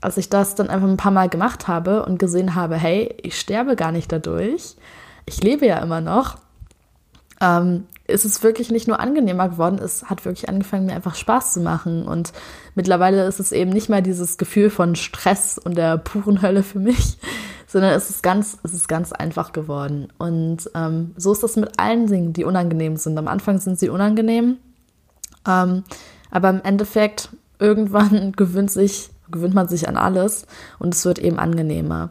als 0.00 0.16
ich 0.16 0.28
das 0.28 0.54
dann 0.54 0.70
einfach 0.70 0.88
ein 0.88 0.96
paar 0.96 1.12
Mal 1.12 1.28
gemacht 1.28 1.68
habe 1.68 2.04
und 2.04 2.18
gesehen 2.18 2.54
habe, 2.54 2.76
hey, 2.76 3.14
ich 3.22 3.38
sterbe 3.38 3.76
gar 3.76 3.92
nicht 3.92 4.10
dadurch, 4.10 4.76
ich 5.26 5.42
lebe 5.42 5.66
ja 5.66 5.78
immer 5.78 6.00
noch, 6.00 6.38
ähm, 7.40 7.84
ist 8.06 8.24
es 8.24 8.42
wirklich 8.42 8.70
nicht 8.70 8.88
nur 8.88 9.00
angenehmer 9.00 9.48
geworden, 9.48 9.78
es 9.82 10.04
hat 10.04 10.24
wirklich 10.24 10.48
angefangen, 10.48 10.86
mir 10.86 10.94
einfach 10.94 11.14
Spaß 11.14 11.52
zu 11.52 11.60
machen. 11.60 12.06
Und 12.06 12.32
mittlerweile 12.74 13.24
ist 13.26 13.40
es 13.40 13.52
eben 13.52 13.70
nicht 13.70 13.88
mehr 13.88 14.02
dieses 14.02 14.36
Gefühl 14.36 14.70
von 14.70 14.96
Stress 14.96 15.58
und 15.58 15.76
der 15.76 15.96
puren 15.98 16.42
Hölle 16.42 16.62
für 16.62 16.80
mich, 16.80 17.18
sondern 17.70 17.92
es 17.92 18.10
ist 18.10 18.24
ganz, 18.24 18.58
es 18.64 18.74
ist 18.74 18.88
ganz 18.88 19.12
einfach 19.12 19.52
geworden. 19.52 20.08
Und 20.18 20.68
ähm, 20.74 21.14
so 21.16 21.32
ist 21.32 21.44
das 21.44 21.54
mit 21.54 21.78
allen 21.78 22.08
Dingen, 22.08 22.32
die 22.32 22.42
unangenehm 22.42 22.96
sind. 22.96 23.16
Am 23.16 23.28
Anfang 23.28 23.60
sind 23.60 23.78
sie 23.78 23.88
unangenehm, 23.88 24.56
ähm, 25.46 25.84
aber 26.32 26.50
im 26.50 26.62
Endeffekt 26.62 27.28
irgendwann 27.60 28.32
gewöhnt 28.36 28.72
sich, 28.72 29.10
gewöhnt 29.30 29.54
man 29.54 29.68
sich 29.68 29.88
an 29.88 29.96
alles 29.96 30.46
und 30.80 30.94
es 30.94 31.04
wird 31.04 31.20
eben 31.20 31.38
angenehmer. 31.38 32.10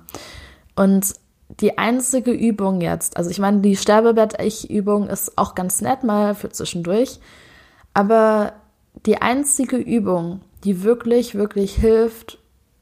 Und 0.77 1.13
die 1.59 1.77
einzige 1.77 2.31
Übung 2.31 2.79
jetzt, 2.79 3.17
also 3.17 3.29
ich 3.29 3.39
meine, 3.39 3.59
die 3.59 3.75
Sterbebett-Ich-Übung 3.75 5.09
ist 5.09 5.37
auch 5.37 5.55
ganz 5.55 5.81
nett 5.81 6.05
mal 6.05 6.35
für 6.35 6.47
zwischendurch, 6.47 7.19
aber 7.93 8.53
die 9.05 9.21
einzige 9.21 9.75
Übung, 9.75 10.39
die 10.63 10.83
wirklich, 10.83 11.35
wirklich 11.35 11.75
hilft, 11.75 12.39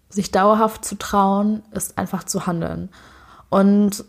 sich 0.09 0.31
dauerhaft 0.31 0.85
zu 0.85 0.97
trauen, 0.97 1.63
ist 1.71 1.97
einfach 1.97 2.23
zu 2.23 2.47
handeln. 2.47 2.89
Und 3.49 4.05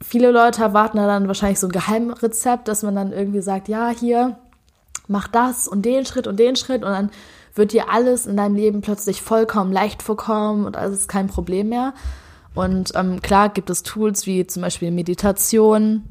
viele 0.00 0.30
Leute 0.30 0.62
erwarten 0.62 0.98
dann 0.98 1.28
wahrscheinlich 1.28 1.60
so 1.60 1.68
ein 1.68 1.72
Geheimrezept, 1.72 2.68
dass 2.68 2.82
man 2.82 2.94
dann 2.94 3.12
irgendwie 3.12 3.40
sagt, 3.40 3.68
ja, 3.68 3.88
hier, 3.88 4.38
mach 5.08 5.28
das 5.28 5.68
und 5.68 5.82
den 5.82 6.04
Schritt 6.04 6.26
und 6.26 6.38
den 6.38 6.56
Schritt 6.56 6.82
und 6.82 6.90
dann 6.90 7.10
wird 7.54 7.72
dir 7.72 7.90
alles 7.90 8.26
in 8.26 8.36
deinem 8.36 8.54
Leben 8.54 8.80
plötzlich 8.80 9.22
vollkommen 9.22 9.72
leicht 9.72 10.02
vorkommen 10.02 10.64
und 10.64 10.76
alles 10.76 11.00
ist 11.00 11.08
kein 11.08 11.28
Problem 11.28 11.68
mehr. 11.68 11.92
Und 12.54 12.92
ähm, 12.94 13.20
klar 13.22 13.48
gibt 13.48 13.70
es 13.70 13.82
Tools 13.82 14.26
wie 14.26 14.46
zum 14.46 14.62
Beispiel 14.62 14.90
Meditation, 14.90 16.04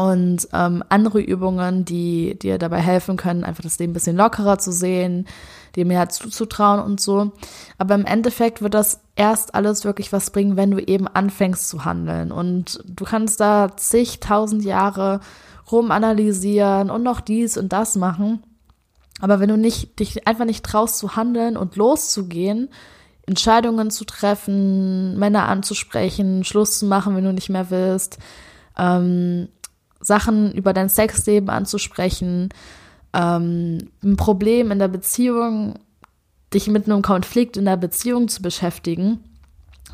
und 0.00 0.48
ähm, 0.54 0.82
andere 0.88 1.20
Übungen, 1.20 1.84
die 1.84 2.38
dir 2.38 2.56
dabei 2.56 2.78
helfen 2.78 3.18
können, 3.18 3.44
einfach 3.44 3.62
das 3.62 3.78
Leben 3.78 3.90
ein 3.90 3.94
bisschen 3.94 4.16
lockerer 4.16 4.58
zu 4.58 4.72
sehen, 4.72 5.26
dir 5.76 5.84
mehr 5.84 6.08
zuzutrauen 6.08 6.80
und 6.80 7.00
so. 7.00 7.32
Aber 7.76 7.94
im 7.96 8.06
Endeffekt 8.06 8.62
wird 8.62 8.72
das 8.72 9.00
erst 9.14 9.54
alles 9.54 9.84
wirklich 9.84 10.10
was 10.10 10.30
bringen, 10.30 10.56
wenn 10.56 10.70
du 10.70 10.78
eben 10.78 11.06
anfängst 11.06 11.68
zu 11.68 11.84
handeln. 11.84 12.32
Und 12.32 12.82
du 12.86 13.04
kannst 13.04 13.40
da 13.40 13.76
zigtausend 13.76 14.64
Jahre 14.64 15.20
rumanalysieren 15.70 16.88
und 16.88 17.02
noch 17.02 17.20
dies 17.20 17.58
und 17.58 17.72
das 17.72 17.94
machen. 17.96 18.42
Aber 19.20 19.38
wenn 19.38 19.50
du 19.50 19.58
nicht, 19.58 19.98
dich 20.00 20.26
einfach 20.26 20.46
nicht 20.46 20.64
traust 20.64 20.96
zu 20.96 21.14
handeln 21.14 21.58
und 21.58 21.76
loszugehen, 21.76 22.70
Entscheidungen 23.26 23.90
zu 23.90 24.06
treffen, 24.06 25.18
Männer 25.18 25.46
anzusprechen, 25.46 26.42
Schluss 26.42 26.78
zu 26.78 26.86
machen, 26.86 27.14
wenn 27.14 27.24
du 27.24 27.34
nicht 27.34 27.50
mehr 27.50 27.70
willst, 27.70 28.18
ähm, 28.78 29.48
Sachen 30.00 30.52
über 30.52 30.72
dein 30.72 30.88
Sexleben 30.88 31.50
anzusprechen, 31.50 32.48
ähm, 33.12 33.90
ein 34.02 34.16
Problem 34.16 34.70
in 34.70 34.78
der 34.78 34.88
Beziehung, 34.88 35.74
dich 36.52 36.68
mit 36.68 36.86
einem 36.86 37.02
Konflikt 37.02 37.56
in 37.56 37.64
der 37.64 37.76
Beziehung 37.76 38.28
zu 38.28 38.42
beschäftigen. 38.42 39.20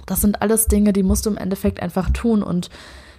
Das 0.06 0.20
sind 0.20 0.42
alles 0.42 0.66
Dinge, 0.66 0.92
die 0.92 1.02
musst 1.02 1.26
du 1.26 1.30
im 1.30 1.36
Endeffekt 1.36 1.80
einfach 1.80 2.10
tun. 2.10 2.42
Und 2.42 2.70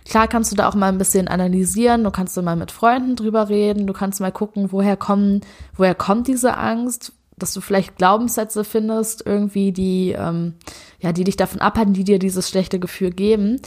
Klar 0.08 0.30
kannst 0.30 0.52
du 0.52 0.56
da 0.56 0.70
auch 0.70 0.76
mal 0.76 0.88
ein 0.88 0.98
bisschen 0.98 1.28
analysieren, 1.28 2.06
du 2.06 2.12
kannst 2.12 2.38
da 2.38 2.42
mal 2.42 2.56
mit 2.56 2.72
Freunden 2.72 3.18
drüber 3.18 3.50
reden, 3.50 3.88
du 3.88 3.94
kannst 3.94 4.22
mal 4.22 4.32
gucken, 4.32 4.72
woher 4.72 4.96
kommen, 4.96 5.42
woher 5.76 5.96
kommt 5.96 6.28
diese 6.28 6.56
Angst, 6.56 7.12
dass 7.38 7.54
du 7.54 7.60
vielleicht 7.60 7.98
Glaubenssätze 7.98 8.64
findest, 8.64 9.26
irgendwie, 9.26 9.74
die, 9.74 10.16
ähm, 10.18 10.54
ja, 11.00 11.12
die 11.12 11.26
dich 11.26 11.36
davon 11.36 11.60
abhalten, 11.60 11.94
die 11.94 12.06
dir 12.06 12.20
dieses 12.20 12.50
schlechte 12.50 12.80
Gefühl 12.80 13.12
geben. 13.12 13.60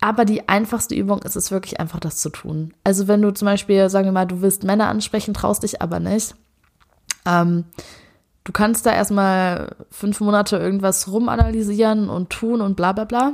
Aber 0.00 0.24
die 0.24 0.48
einfachste 0.48 0.94
Übung 0.94 1.22
ist 1.22 1.36
es 1.36 1.50
wirklich 1.50 1.80
einfach, 1.80 2.00
das 2.00 2.18
zu 2.18 2.30
tun. 2.30 2.74
Also 2.84 3.08
wenn 3.08 3.22
du 3.22 3.32
zum 3.32 3.46
Beispiel, 3.46 3.88
sagen 3.88 4.06
wir 4.06 4.12
mal, 4.12 4.26
du 4.26 4.42
willst 4.42 4.62
Männer 4.62 4.88
ansprechen, 4.88 5.34
traust 5.34 5.62
dich 5.62 5.80
aber 5.80 6.00
nicht. 6.00 6.34
Ähm, 7.24 7.64
du 8.44 8.52
kannst 8.52 8.86
da 8.86 8.92
erstmal 8.92 9.74
fünf 9.90 10.20
Monate 10.20 10.58
irgendwas 10.58 11.10
rumanalysieren 11.10 12.10
und 12.10 12.30
tun 12.30 12.60
und 12.60 12.76
bla 12.76 12.92
bla 12.92 13.04
bla. 13.04 13.32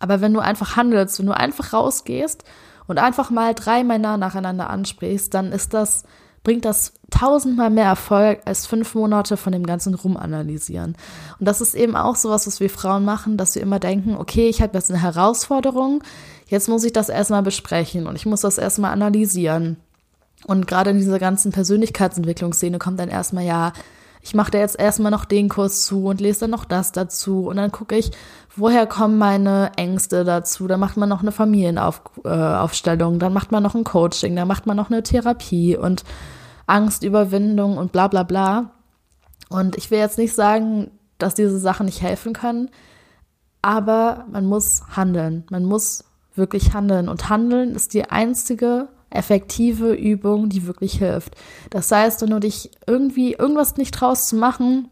Aber 0.00 0.20
wenn 0.20 0.34
du 0.34 0.40
einfach 0.40 0.76
handelst, 0.76 1.18
wenn 1.18 1.26
du 1.26 1.36
einfach 1.36 1.72
rausgehst 1.72 2.44
und 2.86 2.98
einfach 2.98 3.30
mal 3.30 3.54
drei 3.54 3.84
Männer 3.84 4.16
nacheinander 4.16 4.70
ansprichst, 4.70 5.32
dann 5.32 5.52
ist 5.52 5.74
das, 5.74 6.04
bringt 6.44 6.64
das 6.64 6.92
tausendmal 7.10 7.70
mehr 7.70 7.84
Erfolg 7.84 8.40
als 8.44 8.66
fünf 8.66 8.94
Monate 8.94 9.36
von 9.36 9.52
dem 9.52 9.66
ganzen 9.66 9.94
Rumanalysieren. 9.94 10.96
Und 11.38 11.46
das 11.46 11.60
ist 11.60 11.74
eben 11.74 11.96
auch 11.96 12.16
sowas, 12.16 12.46
was 12.46 12.60
wir 12.60 12.70
Frauen 12.70 13.04
machen, 13.04 13.36
dass 13.36 13.54
wir 13.54 13.62
immer 13.62 13.78
denken, 13.78 14.16
okay, 14.16 14.48
ich 14.48 14.62
habe 14.62 14.76
jetzt 14.76 14.90
eine 14.90 15.02
Herausforderung, 15.02 16.02
jetzt 16.46 16.68
muss 16.68 16.84
ich 16.84 16.92
das 16.92 17.08
erstmal 17.08 17.42
besprechen 17.42 18.06
und 18.06 18.16
ich 18.16 18.26
muss 18.26 18.42
das 18.42 18.58
erstmal 18.58 18.92
analysieren. 18.92 19.76
Und 20.46 20.66
gerade 20.66 20.90
in 20.90 20.98
dieser 20.98 21.18
ganzen 21.18 21.50
Persönlichkeitsentwicklungsszene 21.52 22.78
kommt 22.78 23.00
dann 23.00 23.08
erstmal, 23.08 23.44
ja, 23.44 23.72
ich 24.20 24.34
mache 24.34 24.50
da 24.50 24.58
jetzt 24.58 24.78
erstmal 24.78 25.10
noch 25.10 25.24
den 25.24 25.48
Kurs 25.48 25.84
zu 25.84 26.06
und 26.06 26.20
lese 26.20 26.40
dann 26.40 26.50
noch 26.50 26.64
das 26.64 26.92
dazu 26.92 27.48
und 27.48 27.56
dann 27.56 27.72
gucke 27.72 27.96
ich, 27.96 28.10
woher 28.56 28.86
kommen 28.86 29.18
meine 29.18 29.72
Ängste 29.76 30.24
dazu. 30.24 30.66
Dann 30.66 30.80
macht 30.80 30.96
man 30.96 31.08
noch 31.08 31.22
eine 31.22 31.32
Familienaufstellung, 31.32 33.14
äh, 33.14 33.18
dann 33.18 33.32
macht 33.32 33.52
man 33.52 33.62
noch 33.62 33.74
ein 33.74 33.84
Coaching, 33.84 34.36
dann 34.36 34.48
macht 34.48 34.66
man 34.66 34.76
noch 34.76 34.90
eine 34.90 35.02
Therapie 35.02 35.76
und 35.76 36.04
Angstüberwindung 36.66 37.78
und 37.78 37.92
bla 37.92 38.08
bla 38.08 38.22
bla. 38.22 38.72
Und 39.48 39.76
ich 39.76 39.90
will 39.90 39.98
jetzt 39.98 40.18
nicht 40.18 40.34
sagen, 40.34 40.90
dass 41.18 41.34
diese 41.34 41.58
Sachen 41.58 41.86
nicht 41.86 42.02
helfen 42.02 42.32
können, 42.32 42.70
aber 43.62 44.26
man 44.30 44.46
muss 44.46 44.82
handeln. 44.94 45.44
Man 45.50 45.64
muss 45.64 46.04
wirklich 46.34 46.74
handeln. 46.74 47.08
Und 47.08 47.28
handeln 47.28 47.74
ist 47.74 47.94
die 47.94 48.10
einzige 48.10 48.88
effektive 49.10 49.94
Übung, 49.94 50.48
die 50.48 50.66
wirklich 50.66 50.98
hilft. 50.98 51.34
Das 51.70 51.90
heißt, 51.90 52.22
wenn 52.22 52.30
du 52.30 52.40
dich 52.40 52.70
irgendwie 52.86 53.32
irgendwas 53.32 53.76
nicht 53.76 53.94
traust 53.94 54.28
zu 54.28 54.36
machen, 54.36 54.90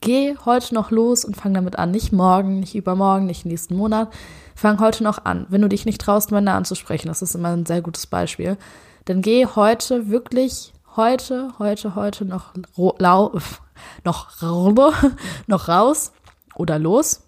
geh 0.00 0.36
heute 0.44 0.74
noch 0.74 0.90
los 0.90 1.24
und 1.24 1.36
fang 1.36 1.54
damit 1.54 1.78
an. 1.78 1.90
Nicht 1.90 2.12
morgen, 2.12 2.60
nicht 2.60 2.74
übermorgen, 2.74 3.26
nicht 3.26 3.46
nächsten 3.46 3.76
Monat. 3.76 4.12
Fang 4.54 4.80
heute 4.80 5.02
noch 5.02 5.24
an. 5.24 5.46
Wenn 5.48 5.62
du 5.62 5.68
dich 5.68 5.86
nicht 5.86 6.00
traust, 6.00 6.30
Männer 6.30 6.54
anzusprechen, 6.54 7.08
das 7.08 7.22
ist 7.22 7.34
immer 7.34 7.48
ein 7.48 7.66
sehr 7.66 7.80
gutes 7.80 8.06
Beispiel, 8.06 8.58
dann 9.06 9.22
geh 9.22 9.46
heute 9.46 10.08
wirklich, 10.08 10.72
heute, 10.96 11.54
heute, 11.58 11.94
heute 11.94 12.24
noch 12.24 12.52
lau, 12.98 13.32
noch, 14.04 14.42
noch 15.46 15.68
raus 15.68 16.12
oder 16.54 16.78
los 16.78 17.22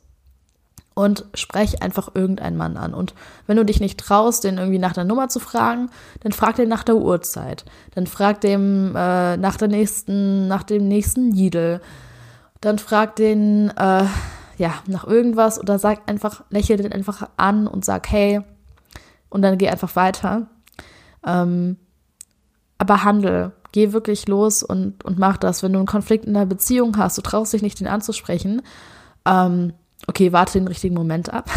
und 0.95 1.27
sprech 1.35 1.83
einfach 1.83 2.15
irgendeinen 2.15 2.57
Mann 2.57 2.77
an. 2.77 2.95
Und 2.95 3.15
wenn 3.47 3.57
du 3.57 3.65
dich 3.65 3.81
nicht 3.81 3.99
traust, 3.99 4.45
den 4.45 4.59
irgendwie 4.59 4.79
nach 4.79 4.93
der 4.93 5.05
Nummer 5.05 5.29
zu 5.29 5.41
fragen, 5.41 5.91
dann 6.21 6.33
frag 6.33 6.57
den 6.57 6.69
nach 6.69 6.85
der 6.85 6.97
Uhrzeit. 6.97 7.65
Dann 7.95 8.07
frag 8.07 8.41
dem 8.41 8.95
äh, 8.95 9.37
nach 9.37 9.57
der 9.57 9.69
nächsten, 9.69 10.47
nach 10.47 10.63
dem 10.63 10.87
nächsten 10.87 11.33
Lidl. 11.33 11.81
Dann 12.61 12.79
frag 12.79 13.17
den, 13.17 13.71
äh, 13.71 14.05
ja, 14.57 14.75
nach 14.87 15.05
irgendwas 15.05 15.59
oder 15.59 15.79
sag 15.79 16.09
einfach, 16.09 16.45
lächel 16.51 16.77
den 16.77 16.93
einfach 16.93 17.29
an 17.37 17.67
und 17.67 17.85
sag, 17.85 18.11
hey, 18.11 18.41
und 19.29 19.43
dann 19.43 19.59
geh 19.59 19.69
einfach 19.69 19.97
weiter. 19.97 20.47
Ähm, 21.27 21.77
aber 22.79 23.03
handel, 23.03 23.53
geh 23.73 23.93
wirklich 23.93 24.29
los 24.29 24.63
und, 24.63 25.05
und 25.05 25.19
mach 25.19 25.37
das. 25.39 25.65
Wenn 25.65 25.73
du 25.73 25.81
einen 25.81 25.87
Konflikt 25.87 26.25
in 26.25 26.35
der 26.35 26.47
Beziehung 26.47 26.97
hast, 26.97 27.19
du 27.19 27.23
traust 27.23 27.53
dich 27.53 27.63
nicht, 27.63 27.81
den 27.81 27.89
anzusprechen, 27.89 28.63
ähm, 29.27 29.73
okay, 30.07 30.33
warte 30.33 30.59
den 30.59 30.69
richtigen 30.69 30.95
Moment 30.95 31.33
ab. 31.33 31.51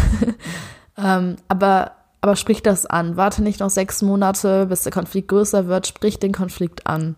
ähm, 0.96 1.36
aber, 1.48 1.92
aber 2.20 2.36
sprich 2.36 2.62
das 2.62 2.86
an. 2.86 3.16
Warte 3.16 3.42
nicht 3.42 3.60
noch 3.60 3.70
sechs 3.70 4.02
Monate, 4.02 4.66
bis 4.66 4.82
der 4.82 4.92
Konflikt 4.92 5.28
größer 5.28 5.66
wird. 5.66 5.86
Sprich 5.86 6.18
den 6.18 6.32
Konflikt 6.32 6.86
an. 6.86 7.16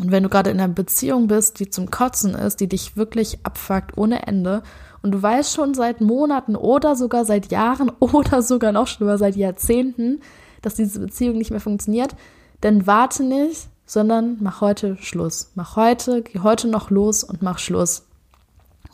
Und 0.00 0.10
wenn 0.10 0.22
du 0.22 0.28
gerade 0.28 0.50
in 0.50 0.60
einer 0.60 0.72
Beziehung 0.72 1.26
bist, 1.26 1.60
die 1.60 1.68
zum 1.68 1.90
Kotzen 1.90 2.34
ist, 2.34 2.60
die 2.60 2.68
dich 2.68 2.96
wirklich 2.96 3.44
abfuckt 3.44 3.96
ohne 3.98 4.26
Ende, 4.26 4.62
und 5.02 5.10
du 5.12 5.20
weißt 5.20 5.54
schon 5.54 5.74
seit 5.74 6.00
Monaten 6.00 6.54
oder 6.54 6.94
sogar 6.94 7.24
seit 7.24 7.50
Jahren 7.50 7.90
oder 7.98 8.42
sogar 8.42 8.72
noch 8.72 8.86
schlimmer 8.86 9.18
seit 9.18 9.36
Jahrzehnten, 9.36 10.20
dass 10.62 10.74
diese 10.74 11.00
Beziehung 11.00 11.36
nicht 11.36 11.50
mehr 11.50 11.60
funktioniert, 11.60 12.14
dann 12.60 12.86
warte 12.86 13.24
nicht, 13.24 13.68
sondern 13.84 14.38
mach 14.40 14.60
heute 14.60 14.96
Schluss. 14.98 15.50
Mach 15.56 15.76
heute, 15.76 16.22
geh 16.22 16.38
heute 16.38 16.68
noch 16.68 16.90
los 16.90 17.24
und 17.24 17.42
mach 17.42 17.58
Schluss. 17.58 18.06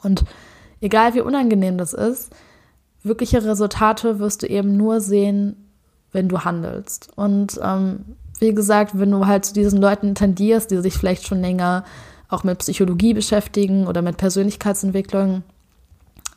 Und 0.03 0.25
egal 0.81 1.15
wie 1.15 1.21
unangenehm 1.21 1.79
das 1.79 1.93
ist, 1.93 2.31
wirkliche 3.03 3.45
Resultate 3.45 4.19
wirst 4.19 4.43
du 4.43 4.47
eben 4.47 4.77
nur 4.77 5.01
sehen, 5.01 5.69
wenn 6.13 6.29
du 6.29 6.41
handelst. 6.41 7.11
Und 7.17 7.61
ähm, 7.63 8.05
wie 8.39 8.55
gesagt, 8.55 8.99
wenn 8.99 9.11
du 9.11 9.27
halt 9.27 9.45
zu 9.45 9.55
diesen 9.55 9.81
Leuten 9.81 10.15
tendierst, 10.15 10.71
die 10.71 10.79
sich 10.79 10.95
vielleicht 10.95 11.27
schon 11.27 11.41
länger 11.41 11.85
auch 12.29 12.45
mit 12.45 12.59
Psychologie 12.59 13.15
beschäftigen 13.15 13.87
oder 13.87 14.03
mit 14.03 14.17
Persönlichkeitsentwicklung, 14.17 15.43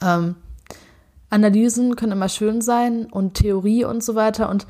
ähm, 0.01 0.35
Analysen 1.29 1.95
können 1.95 2.11
immer 2.11 2.29
schön 2.29 2.61
sein 2.61 3.05
und 3.05 3.35
Theorie 3.35 3.85
und 3.85 4.03
so 4.03 4.15
weiter. 4.15 4.49
Und 4.49 4.67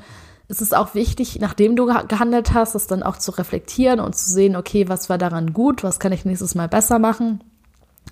es 0.48 0.60
ist 0.60 0.76
auch 0.76 0.94
wichtig, 0.94 1.38
nachdem 1.40 1.76
du 1.76 1.86
gehandelt 1.86 2.54
hast, 2.54 2.74
das 2.74 2.86
dann 2.86 3.02
auch 3.02 3.16
zu 3.16 3.32
reflektieren 3.32 4.00
und 4.00 4.14
zu 4.14 4.30
sehen, 4.30 4.54
okay, 4.54 4.88
was 4.88 5.08
war 5.08 5.18
daran 5.18 5.52
gut, 5.52 5.82
was 5.82 5.98
kann 5.98 6.12
ich 6.12 6.24
nächstes 6.24 6.54
Mal 6.54 6.68
besser 6.68 6.98
machen. 6.98 7.42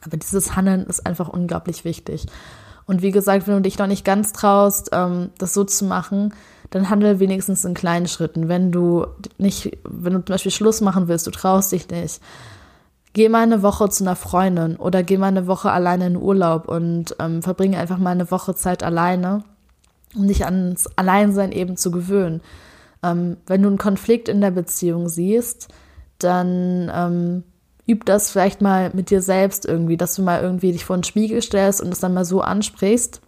Aber 0.05 0.17
dieses 0.17 0.57
Handeln 0.57 0.87
ist 0.87 1.07
einfach 1.07 1.29
unglaublich 1.29 1.85
wichtig. 1.85 2.27
Und 2.87 3.03
wie 3.03 3.11
gesagt, 3.11 3.47
wenn 3.47 3.55
du 3.55 3.63
dich 3.63 3.79
noch 3.79 3.87
nicht 3.87 4.05
ganz 4.05 4.33
traust, 4.33 4.91
ähm, 4.93 5.31
das 5.39 5.55
so 5.55 5.65
zu 5.65 5.85
machen, 5.85 6.35
dann 6.71 6.89
handel 6.89 7.21
wenigstens 7.21 7.65
in 7.65 7.75
kleinen 7.75 8.09
Schritten. 8.09 8.49
Wenn 8.49 8.73
du 8.73 9.07
nicht, 9.39 9.79
wenn 9.85 10.15
du 10.15 10.19
zum 10.21 10.35
Beispiel 10.35 10.53
Schluss 10.53 10.81
machen 10.81 11.09
willst, 11.09 11.27
du 11.27 11.31
traust 11.31 11.73
dich 11.73 11.89
nicht, 11.89 12.21
geh 13.13 13.29
mal 13.29 13.43
eine 13.43 13.63
Woche 13.63 13.89
zu 13.91 14.05
einer 14.05 14.17
Freundin 14.17 14.77
oder 14.77 15.03
geh 15.03 15.19
mal 15.19 15.29
eine 15.29 15.47
Woche 15.47 15.71
alleine 15.71 16.07
in 16.07 16.17
Urlaub 16.17 16.69
und 16.69 17.17
ähm, 17.19 17.43
verbringe 17.43 17.79
einfach 17.79 17.99
mal 17.99 18.11
eine 18.11 18.31
Woche 18.31 18.55
Zeit 18.55 18.83
alleine, 18.83 19.45
um 20.15 20.27
dich 20.29 20.45
ans 20.45 20.89
Alleinsein 20.97 21.53
eben 21.53 21.77
zu 21.77 21.91
gewöhnen. 21.91 22.41
Ähm, 23.03 23.37
wenn 23.47 23.63
du 23.63 23.69
einen 23.69 23.79
Konflikt 23.79 24.29
in 24.29 24.41
der 24.41 24.53
Beziehung 24.53 25.09
siehst, 25.09 25.69
dann 26.19 26.91
ähm, 26.95 27.45
üb 27.91 28.05
das 28.05 28.31
vielleicht 28.31 28.61
mal 28.61 28.91
mit 28.95 29.11
dir 29.11 29.21
selbst 29.21 29.67
irgendwie, 29.67 29.97
dass 29.97 30.15
du 30.15 30.23
mal 30.23 30.41
irgendwie 30.41 30.73
dich 30.73 30.85
vor 30.85 30.97
den 30.97 31.05
Spiegel 31.05 31.43
stellst 31.43 31.81
und 31.81 31.93
es 31.93 32.01
dann 32.01 32.15
mal 32.15 32.25
so 32.25 32.41
ansprichst 32.41 33.21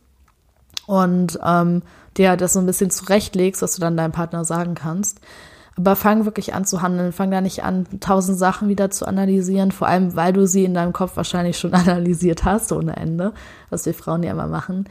und 0.87 1.39
ähm, 1.45 1.83
dir 2.17 2.37
das 2.37 2.53
so 2.53 2.61
ein 2.61 2.67
bisschen 2.67 2.91
zurechtlegst, 2.91 3.63
was 3.63 3.75
du 3.75 3.81
dann 3.81 3.97
deinem 3.97 4.13
Partner 4.13 4.45
sagen 4.45 4.75
kannst. 4.75 5.21
Aber 5.77 5.97
fang 5.97 6.27
wirklich 6.27 6.55
an 6.55 6.67
zu 6.67 6.83
handeln, 6.83 7.13
fang 7.13 7.31
da 7.31 7.41
nicht 7.41 7.65
an, 7.65 7.87
tausend 8.01 8.39
Sachen 8.39 8.69
wieder 8.69 8.91
zu 8.91 9.07
analysieren, 9.07 9.73
vor 9.73 9.89
allem 9.89 10.15
weil 10.15 10.33
du 10.35 10.47
sie 10.47 10.65
in 10.65 10.75
deinem 10.75 10.93
Kopf 10.93 11.17
wahrscheinlich 11.17 11.59
schon 11.59 11.75
analysiert 11.75 12.45
hast 12.45 12.73
ohne 12.73 12.97
Ende, 12.97 13.33
was 13.71 13.87
wir 13.87 13.95
Frauen 13.95 14.23
ja 14.23 14.33
immer 14.33 14.49
machen, 14.49 14.89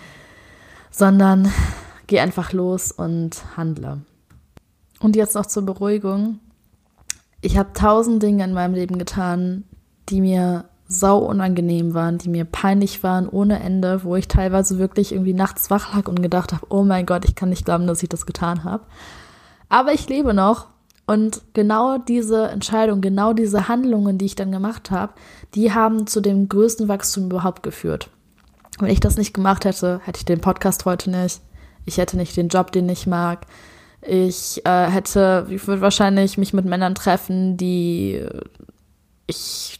sondern 0.89 1.51
geh 2.07 2.19
einfach 2.19 2.51
los 2.51 2.91
und 2.91 3.43
handle. 3.55 4.01
Und 4.99 5.15
jetzt 5.15 5.35
noch 5.35 5.45
zur 5.45 5.65
Beruhigung 5.65 6.39
ich 7.41 7.57
habe 7.57 7.73
tausend 7.73 8.21
Dinge 8.23 8.43
in 8.43 8.53
meinem 8.53 8.75
Leben 8.75 8.97
getan, 8.97 9.63
die 10.09 10.21
mir 10.21 10.65
sau 10.87 11.19
unangenehm 11.19 11.93
waren, 11.93 12.17
die 12.17 12.29
mir 12.29 12.45
peinlich 12.45 13.01
waren 13.01 13.29
ohne 13.29 13.61
Ende, 13.61 14.03
wo 14.03 14.15
ich 14.15 14.27
teilweise 14.27 14.77
wirklich 14.77 15.13
irgendwie 15.13 15.33
nachts 15.33 15.69
wach 15.69 15.95
lag 15.95 16.07
und 16.07 16.21
gedacht 16.21 16.51
habe, 16.51 16.65
oh 16.69 16.83
mein 16.83 17.05
Gott, 17.05 17.23
ich 17.25 17.35
kann 17.35 17.49
nicht 17.49 17.65
glauben, 17.65 17.87
dass 17.87 18.03
ich 18.03 18.09
das 18.09 18.25
getan 18.25 18.63
habe. 18.65 18.83
Aber 19.69 19.93
ich 19.93 20.09
lebe 20.09 20.33
noch 20.33 20.67
und 21.07 21.41
genau 21.53 21.97
diese 21.97 22.49
Entscheidung, 22.49 22.99
genau 22.99 23.33
diese 23.33 23.69
Handlungen, 23.69 24.17
die 24.17 24.25
ich 24.25 24.35
dann 24.35 24.51
gemacht 24.51 24.91
habe, 24.91 25.13
die 25.55 25.73
haben 25.73 26.07
zu 26.07 26.19
dem 26.19 26.49
größten 26.49 26.89
Wachstum 26.89 27.25
überhaupt 27.25 27.63
geführt. 27.63 28.09
Wenn 28.79 28.89
ich 28.89 28.99
das 28.99 29.17
nicht 29.17 29.33
gemacht 29.33 29.63
hätte, 29.63 30.01
hätte 30.03 30.17
ich 30.19 30.25
den 30.25 30.41
Podcast 30.41 30.85
heute 30.85 31.09
nicht. 31.09 31.41
Ich 31.85 31.97
hätte 31.97 32.17
nicht 32.17 32.35
den 32.35 32.49
Job, 32.49 32.71
den 32.71 32.89
ich 32.89 33.07
mag. 33.07 33.45
Ich 34.01 34.65
äh, 34.65 34.87
hätte, 34.87 35.45
ich 35.49 35.67
würde 35.67 35.81
wahrscheinlich 35.81 36.37
mich 36.37 36.53
mit 36.53 36.65
Männern 36.65 36.95
treffen, 36.95 37.55
die 37.57 38.25
ich 39.27 39.79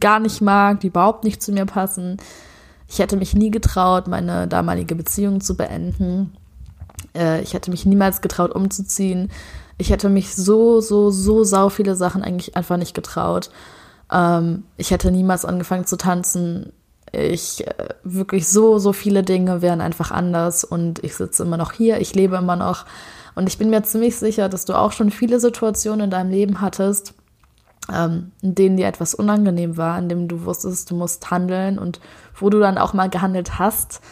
gar 0.00 0.20
nicht 0.20 0.40
mag, 0.40 0.80
die 0.80 0.88
überhaupt 0.88 1.24
nicht 1.24 1.42
zu 1.42 1.52
mir 1.52 1.66
passen. 1.66 2.16
Ich 2.88 2.98
hätte 2.98 3.16
mich 3.16 3.34
nie 3.34 3.50
getraut, 3.50 4.08
meine 4.08 4.48
damalige 4.48 4.94
Beziehung 4.94 5.40
zu 5.40 5.56
beenden. 5.56 6.32
Äh, 7.14 7.42
ich 7.42 7.54
hätte 7.54 7.70
mich 7.70 7.86
niemals 7.86 8.20
getraut, 8.20 8.52
umzuziehen. 8.52 9.30
Ich 9.78 9.90
hätte 9.90 10.08
mich 10.08 10.34
so, 10.34 10.80
so, 10.80 11.10
so 11.10 11.44
sau 11.44 11.68
viele 11.68 11.96
Sachen 11.96 12.22
eigentlich 12.22 12.56
einfach 12.56 12.76
nicht 12.76 12.94
getraut. 12.94 13.50
Ähm, 14.10 14.64
ich 14.76 14.90
hätte 14.90 15.10
niemals 15.10 15.44
angefangen 15.44 15.86
zu 15.86 15.96
tanzen. 15.96 16.72
ich 17.12 17.66
äh, 17.66 17.88
wirklich 18.04 18.48
so, 18.48 18.78
so 18.78 18.92
viele 18.92 19.22
Dinge 19.22 19.62
wären 19.62 19.80
einfach 19.80 20.10
anders 20.10 20.64
und 20.64 21.02
ich 21.04 21.14
sitze 21.14 21.44
immer 21.44 21.56
noch 21.56 21.72
hier, 21.72 22.00
ich 22.00 22.14
lebe 22.14 22.36
immer 22.36 22.56
noch. 22.56 22.86
Und 23.40 23.48
ich 23.48 23.56
bin 23.56 23.70
mir 23.70 23.82
ziemlich 23.82 24.16
sicher, 24.16 24.50
dass 24.50 24.66
du 24.66 24.74
auch 24.74 24.92
schon 24.92 25.10
viele 25.10 25.40
Situationen 25.40 26.04
in 26.04 26.10
deinem 26.10 26.30
Leben 26.30 26.60
hattest, 26.60 27.14
ähm, 27.90 28.32
in 28.42 28.54
denen 28.54 28.76
dir 28.76 28.86
etwas 28.86 29.14
unangenehm 29.14 29.78
war, 29.78 29.98
in 29.98 30.10
dem 30.10 30.28
du 30.28 30.44
wusstest, 30.44 30.90
du 30.90 30.94
musst 30.94 31.30
handeln 31.30 31.78
und 31.78 32.00
wo 32.38 32.50
du 32.50 32.60
dann 32.60 32.76
auch 32.76 32.92
mal 32.92 33.08
gehandelt 33.08 33.58
hast. 33.58 34.02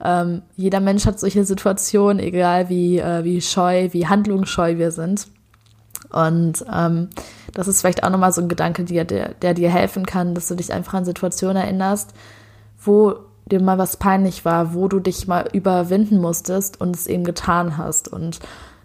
Ähm, 0.00 0.42
jeder 0.54 0.78
Mensch 0.78 1.04
hat 1.04 1.18
solche 1.18 1.44
Situationen, 1.44 2.20
egal 2.20 2.68
wie, 2.68 3.00
äh, 3.00 3.24
wie 3.24 3.40
scheu, 3.40 3.88
wie 3.90 4.06
handlungsscheu 4.06 4.78
wir 4.78 4.92
sind. 4.92 5.26
Und 6.10 6.64
ähm, 6.72 7.08
das 7.54 7.66
ist 7.66 7.80
vielleicht 7.80 8.04
auch 8.04 8.10
nochmal 8.10 8.32
so 8.32 8.40
ein 8.40 8.48
Gedanke, 8.48 8.84
der, 8.84 9.04
der, 9.04 9.34
der 9.34 9.54
dir 9.54 9.68
helfen 9.68 10.06
kann, 10.06 10.36
dass 10.36 10.46
du 10.46 10.54
dich 10.54 10.72
einfach 10.72 10.94
an 10.94 11.04
Situationen 11.04 11.56
erinnerst, 11.56 12.14
wo 12.80 13.16
dir 13.46 13.60
mal 13.60 13.78
was 13.78 13.96
peinlich 13.96 14.44
war, 14.44 14.74
wo 14.74 14.86
du 14.86 15.00
dich 15.00 15.26
mal 15.26 15.48
überwinden 15.52 16.20
musstest 16.20 16.80
und 16.80 16.94
es 16.94 17.08
eben 17.08 17.24
getan 17.24 17.76
hast 17.76 18.06
und 18.06 18.38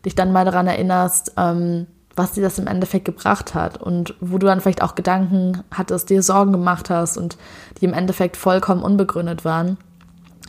dich 0.06 0.16
dann 0.16 0.32
mal 0.32 0.46
daran 0.46 0.68
erinnerst, 0.68 1.34
ähm, 1.38 1.88
was 2.16 2.34
dir 2.34 2.44
das 2.44 2.60
im 2.60 2.68
Endeffekt 2.68 3.06
gebracht 3.06 3.56
hat 3.56 3.82
und 3.82 4.16
wo 4.20 4.38
du 4.38 4.46
dann 4.48 4.60
vielleicht 4.60 4.82
auch 4.82 4.96
Gedanken 4.96 5.64
hattest, 5.72 6.10
dir 6.10 6.22
Sorgen 6.22 6.52
gemacht 6.52 6.90
hast 6.90 7.18
und 7.18 7.38
die 7.80 7.86
im 7.86 7.94
Endeffekt 7.94 8.38
vollkommen 8.38 8.84
unbegründet 8.84 9.46
waren. 9.46 9.78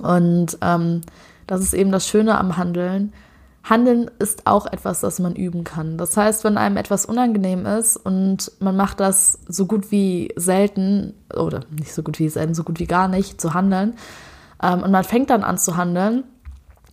Und 0.03 0.59
ähm, 0.61 1.03
das 1.47 1.61
ist 1.61 1.75
eben 1.75 1.93
das 1.93 2.09
Schöne 2.09 2.39
am 2.39 2.57
Handeln. 2.57 3.13
Handeln 3.65 4.11
ist 4.19 4.47
auch 4.47 4.67
etwas, 4.67 5.01
das 5.01 5.21
man 5.21 5.37
üben 5.37 5.63
kann. 5.63 5.97
Das 5.97 6.17
heißt, 6.17 6.43
wenn 6.43 6.59
einem 6.59 6.77
etwas 6.77 7.07
unangenehm 7.07 7.65
ist 7.65 7.97
und 7.97 8.51
man 8.59 8.77
macht 8.77 8.99
das 8.99 9.39
so 9.47 9.67
gut 9.67 9.93
wie 9.93 10.33
selten, 10.35 11.15
oder 11.33 11.61
nicht 11.71 11.95
so 11.95 12.03
gut 12.03 12.19
wie 12.19 12.29
selten, 12.29 12.55
so 12.55 12.65
gut 12.65 12.81
wie 12.81 12.87
gar 12.87 13.07
nicht, 13.07 13.41
zu 13.41 13.55
handeln, 13.55 13.95
ähm, 14.61 14.83
und 14.83 14.91
man 14.91 15.05
fängt 15.05 15.31
dann 15.31 15.45
an 15.45 15.59
zu 15.59 15.77
handeln, 15.77 16.25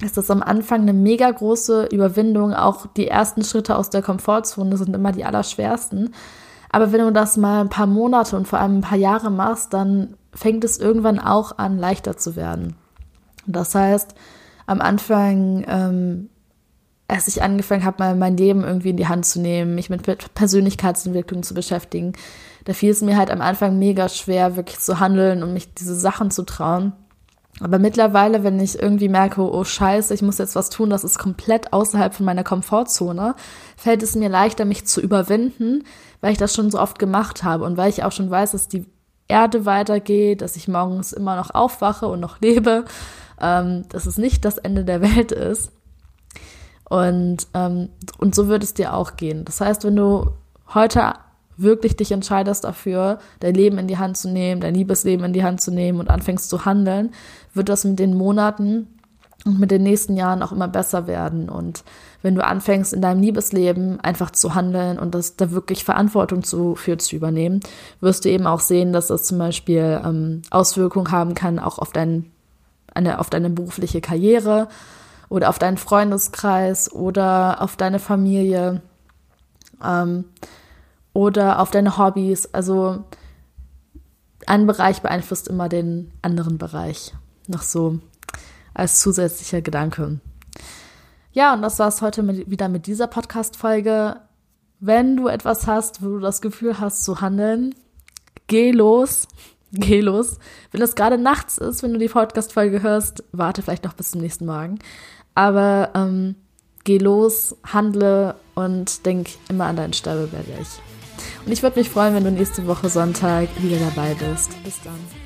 ist 0.01 0.17
das 0.17 0.31
am 0.31 0.41
Anfang 0.41 0.81
eine 0.81 0.93
mega 0.93 1.29
große 1.29 1.87
Überwindung. 1.91 2.53
Auch 2.53 2.85
die 2.87 3.07
ersten 3.07 3.43
Schritte 3.43 3.77
aus 3.77 3.89
der 3.89 4.01
Komfortzone 4.01 4.77
sind 4.77 4.95
immer 4.95 5.11
die 5.11 5.25
allerschwersten. 5.25 6.13
Aber 6.69 6.91
wenn 6.91 7.01
du 7.01 7.11
das 7.11 7.35
mal 7.35 7.61
ein 7.61 7.69
paar 7.69 7.87
Monate 7.87 8.37
und 8.37 8.47
vor 8.47 8.59
allem 8.59 8.77
ein 8.77 8.81
paar 8.81 8.97
Jahre 8.97 9.31
machst, 9.31 9.73
dann 9.73 10.15
fängt 10.33 10.63
es 10.63 10.77
irgendwann 10.77 11.19
auch 11.19 11.57
an, 11.57 11.77
leichter 11.77 12.15
zu 12.15 12.35
werden. 12.35 12.75
Das 13.45 13.73
heißt, 13.75 14.13
am 14.67 14.79
Anfang, 14.79 15.65
ähm, 15.67 16.29
als 17.07 17.27
ich 17.27 17.41
angefangen 17.41 17.83
habe, 17.83 18.03
mal 18.03 18.15
mein 18.15 18.37
Leben 18.37 18.63
irgendwie 18.63 18.91
in 18.91 18.97
die 18.97 19.07
Hand 19.07 19.25
zu 19.25 19.41
nehmen, 19.41 19.73
mich 19.73 19.89
mit 19.89 20.03
Persönlichkeitsentwicklung 20.35 21.41
zu 21.41 21.55
beschäftigen, 21.55 22.13
da 22.65 22.73
fiel 22.73 22.91
es 22.91 23.01
mir 23.01 23.17
halt 23.17 23.31
am 23.31 23.41
Anfang 23.41 23.79
mega 23.79 24.07
schwer, 24.07 24.55
wirklich 24.55 24.79
zu 24.79 24.99
handeln 24.99 25.41
und 25.41 25.53
mich 25.53 25.73
diese 25.73 25.95
Sachen 25.95 26.29
zu 26.29 26.43
trauen. 26.43 26.93
Aber 27.61 27.79
mittlerweile, 27.79 28.43
wenn 28.43 28.59
ich 28.59 28.81
irgendwie 28.81 29.09
merke, 29.09 29.41
oh 29.41 29.63
scheiße, 29.63 30.13
ich 30.13 30.21
muss 30.21 30.37
jetzt 30.37 30.55
was 30.55 30.69
tun, 30.69 30.89
das 30.89 31.03
ist 31.03 31.19
komplett 31.19 31.73
außerhalb 31.73 32.13
von 32.13 32.25
meiner 32.25 32.43
Komfortzone, 32.43 33.35
fällt 33.75 34.03
es 34.03 34.15
mir 34.15 34.29
leichter, 34.29 34.65
mich 34.65 34.85
zu 34.85 35.01
überwinden, 35.01 35.83
weil 36.21 36.31
ich 36.31 36.37
das 36.37 36.53
schon 36.53 36.71
so 36.71 36.79
oft 36.79 36.99
gemacht 36.99 37.43
habe 37.43 37.65
und 37.65 37.77
weil 37.77 37.89
ich 37.89 38.03
auch 38.03 38.11
schon 38.11 38.31
weiß, 38.31 38.51
dass 38.51 38.67
die 38.67 38.85
Erde 39.27 39.65
weitergeht, 39.65 40.41
dass 40.41 40.55
ich 40.55 40.67
morgens 40.67 41.13
immer 41.13 41.35
noch 41.35 41.53
aufwache 41.53 42.07
und 42.07 42.19
noch 42.19 42.41
lebe, 42.41 42.85
ähm, 43.39 43.83
dass 43.89 44.05
es 44.05 44.17
nicht 44.17 44.45
das 44.45 44.57
Ende 44.57 44.85
der 44.85 45.01
Welt 45.01 45.31
ist. 45.31 45.71
Und, 46.89 47.47
ähm, 47.53 47.89
und 48.17 48.33
so 48.33 48.47
wird 48.47 48.63
es 48.63 48.73
dir 48.73 48.95
auch 48.95 49.15
gehen. 49.15 49.45
Das 49.45 49.61
heißt, 49.61 49.83
wenn 49.83 49.95
du 49.95 50.31
heute 50.73 51.13
wirklich 51.61 51.95
dich 51.95 52.11
entscheidest 52.11 52.63
dafür, 52.63 53.19
dein 53.39 53.55
Leben 53.55 53.77
in 53.77 53.87
die 53.87 53.97
Hand 53.97 54.17
zu 54.17 54.29
nehmen, 54.29 54.61
dein 54.61 54.75
Liebesleben 54.75 55.25
in 55.25 55.33
die 55.33 55.43
Hand 55.43 55.61
zu 55.61 55.71
nehmen 55.71 55.99
und 55.99 56.09
anfängst 56.09 56.49
zu 56.49 56.65
handeln, 56.65 57.11
wird 57.53 57.69
das 57.69 57.83
mit 57.83 57.99
den 57.99 58.15
Monaten 58.15 58.87
und 59.45 59.59
mit 59.59 59.71
den 59.71 59.83
nächsten 59.83 60.17
Jahren 60.17 60.43
auch 60.43 60.51
immer 60.51 60.67
besser 60.67 61.07
werden. 61.07 61.49
Und 61.49 61.83
wenn 62.21 62.35
du 62.35 62.43
anfängst, 62.43 62.93
in 62.93 63.01
deinem 63.01 63.21
Liebesleben 63.21 63.99
einfach 64.01 64.31
zu 64.31 64.55
handeln 64.55 64.99
und 64.99 65.15
das 65.15 65.35
da 65.37 65.51
wirklich 65.51 65.85
Verantwortung 65.85 66.43
zu, 66.43 66.75
für 66.75 66.97
zu 66.97 67.15
übernehmen, 67.15 67.61
wirst 68.01 68.25
du 68.25 68.29
eben 68.29 68.47
auch 68.47 68.59
sehen, 68.59 68.91
dass 68.91 69.07
das 69.07 69.23
zum 69.23 69.37
Beispiel 69.37 70.01
ähm, 70.03 70.41
Auswirkungen 70.49 71.11
haben 71.11 71.35
kann, 71.35 71.59
auch 71.59 71.79
auf, 71.79 71.91
dein, 71.91 72.29
eine, 72.93 73.19
auf 73.19 73.29
deine 73.29 73.49
berufliche 73.49 74.01
Karriere 74.01 74.67
oder 75.29 75.49
auf 75.49 75.59
deinen 75.59 75.77
Freundeskreis 75.77 76.91
oder 76.91 77.61
auf 77.61 77.77
deine 77.77 77.99
Familie. 77.99 78.81
Ähm, 79.83 80.25
oder 81.13 81.59
auf 81.59 81.71
deine 81.71 81.97
Hobbys. 81.97 82.53
Also 82.53 83.03
ein 84.45 84.67
Bereich 84.67 85.01
beeinflusst 85.01 85.47
immer 85.47 85.69
den 85.69 86.11
anderen 86.21 86.57
Bereich. 86.57 87.13
Noch 87.47 87.61
so 87.61 87.99
als 88.73 89.01
zusätzlicher 89.01 89.61
Gedanke. 89.61 90.19
Ja, 91.31 91.53
und 91.53 91.61
das 91.61 91.79
war 91.79 91.87
es 91.87 92.01
heute 92.01 92.23
mit, 92.23 92.49
wieder 92.49 92.69
mit 92.69 92.87
dieser 92.87 93.07
Podcast-Folge. 93.07 94.17
Wenn 94.79 95.17
du 95.17 95.27
etwas 95.27 95.67
hast, 95.67 96.01
wo 96.01 96.07
du 96.07 96.19
das 96.19 96.41
Gefühl 96.41 96.79
hast 96.79 97.03
zu 97.03 97.21
handeln, 97.21 97.75
geh 98.47 98.71
los. 98.71 99.27
Geh 99.71 100.01
los. 100.01 100.39
Wenn 100.71 100.81
es 100.81 100.95
gerade 100.95 101.19
nachts 101.19 101.59
ist, 101.59 101.83
wenn 101.83 101.93
du 101.93 101.99
die 101.99 102.07
Podcast-Folge 102.07 102.81
hörst, 102.81 103.23
warte 103.31 103.61
vielleicht 103.61 103.83
noch 103.83 103.93
bis 103.93 104.09
zum 104.09 104.21
nächsten 104.21 104.47
Morgen. 104.47 104.79
Aber 105.35 105.91
ähm, 105.93 106.33
geh 106.85 106.97
los, 106.97 107.55
handle 107.71 108.33
und 108.55 109.05
denk 109.05 109.29
immer 109.47 109.65
an 109.65 109.75
deinen 109.75 109.93
Sterbebett. 109.93 110.81
Und 111.49 111.53
ich 111.53 111.63
würde 111.63 111.79
mich 111.79 111.89
freuen, 111.89 112.13
wenn 112.13 112.23
du 112.23 112.29
nächste 112.29 112.67
Woche 112.67 112.89
Sonntag 112.89 113.49
wieder 113.57 113.77
dabei 113.79 114.13
bist. 114.13 114.51
Bis 114.63 114.79
dann. 114.83 115.18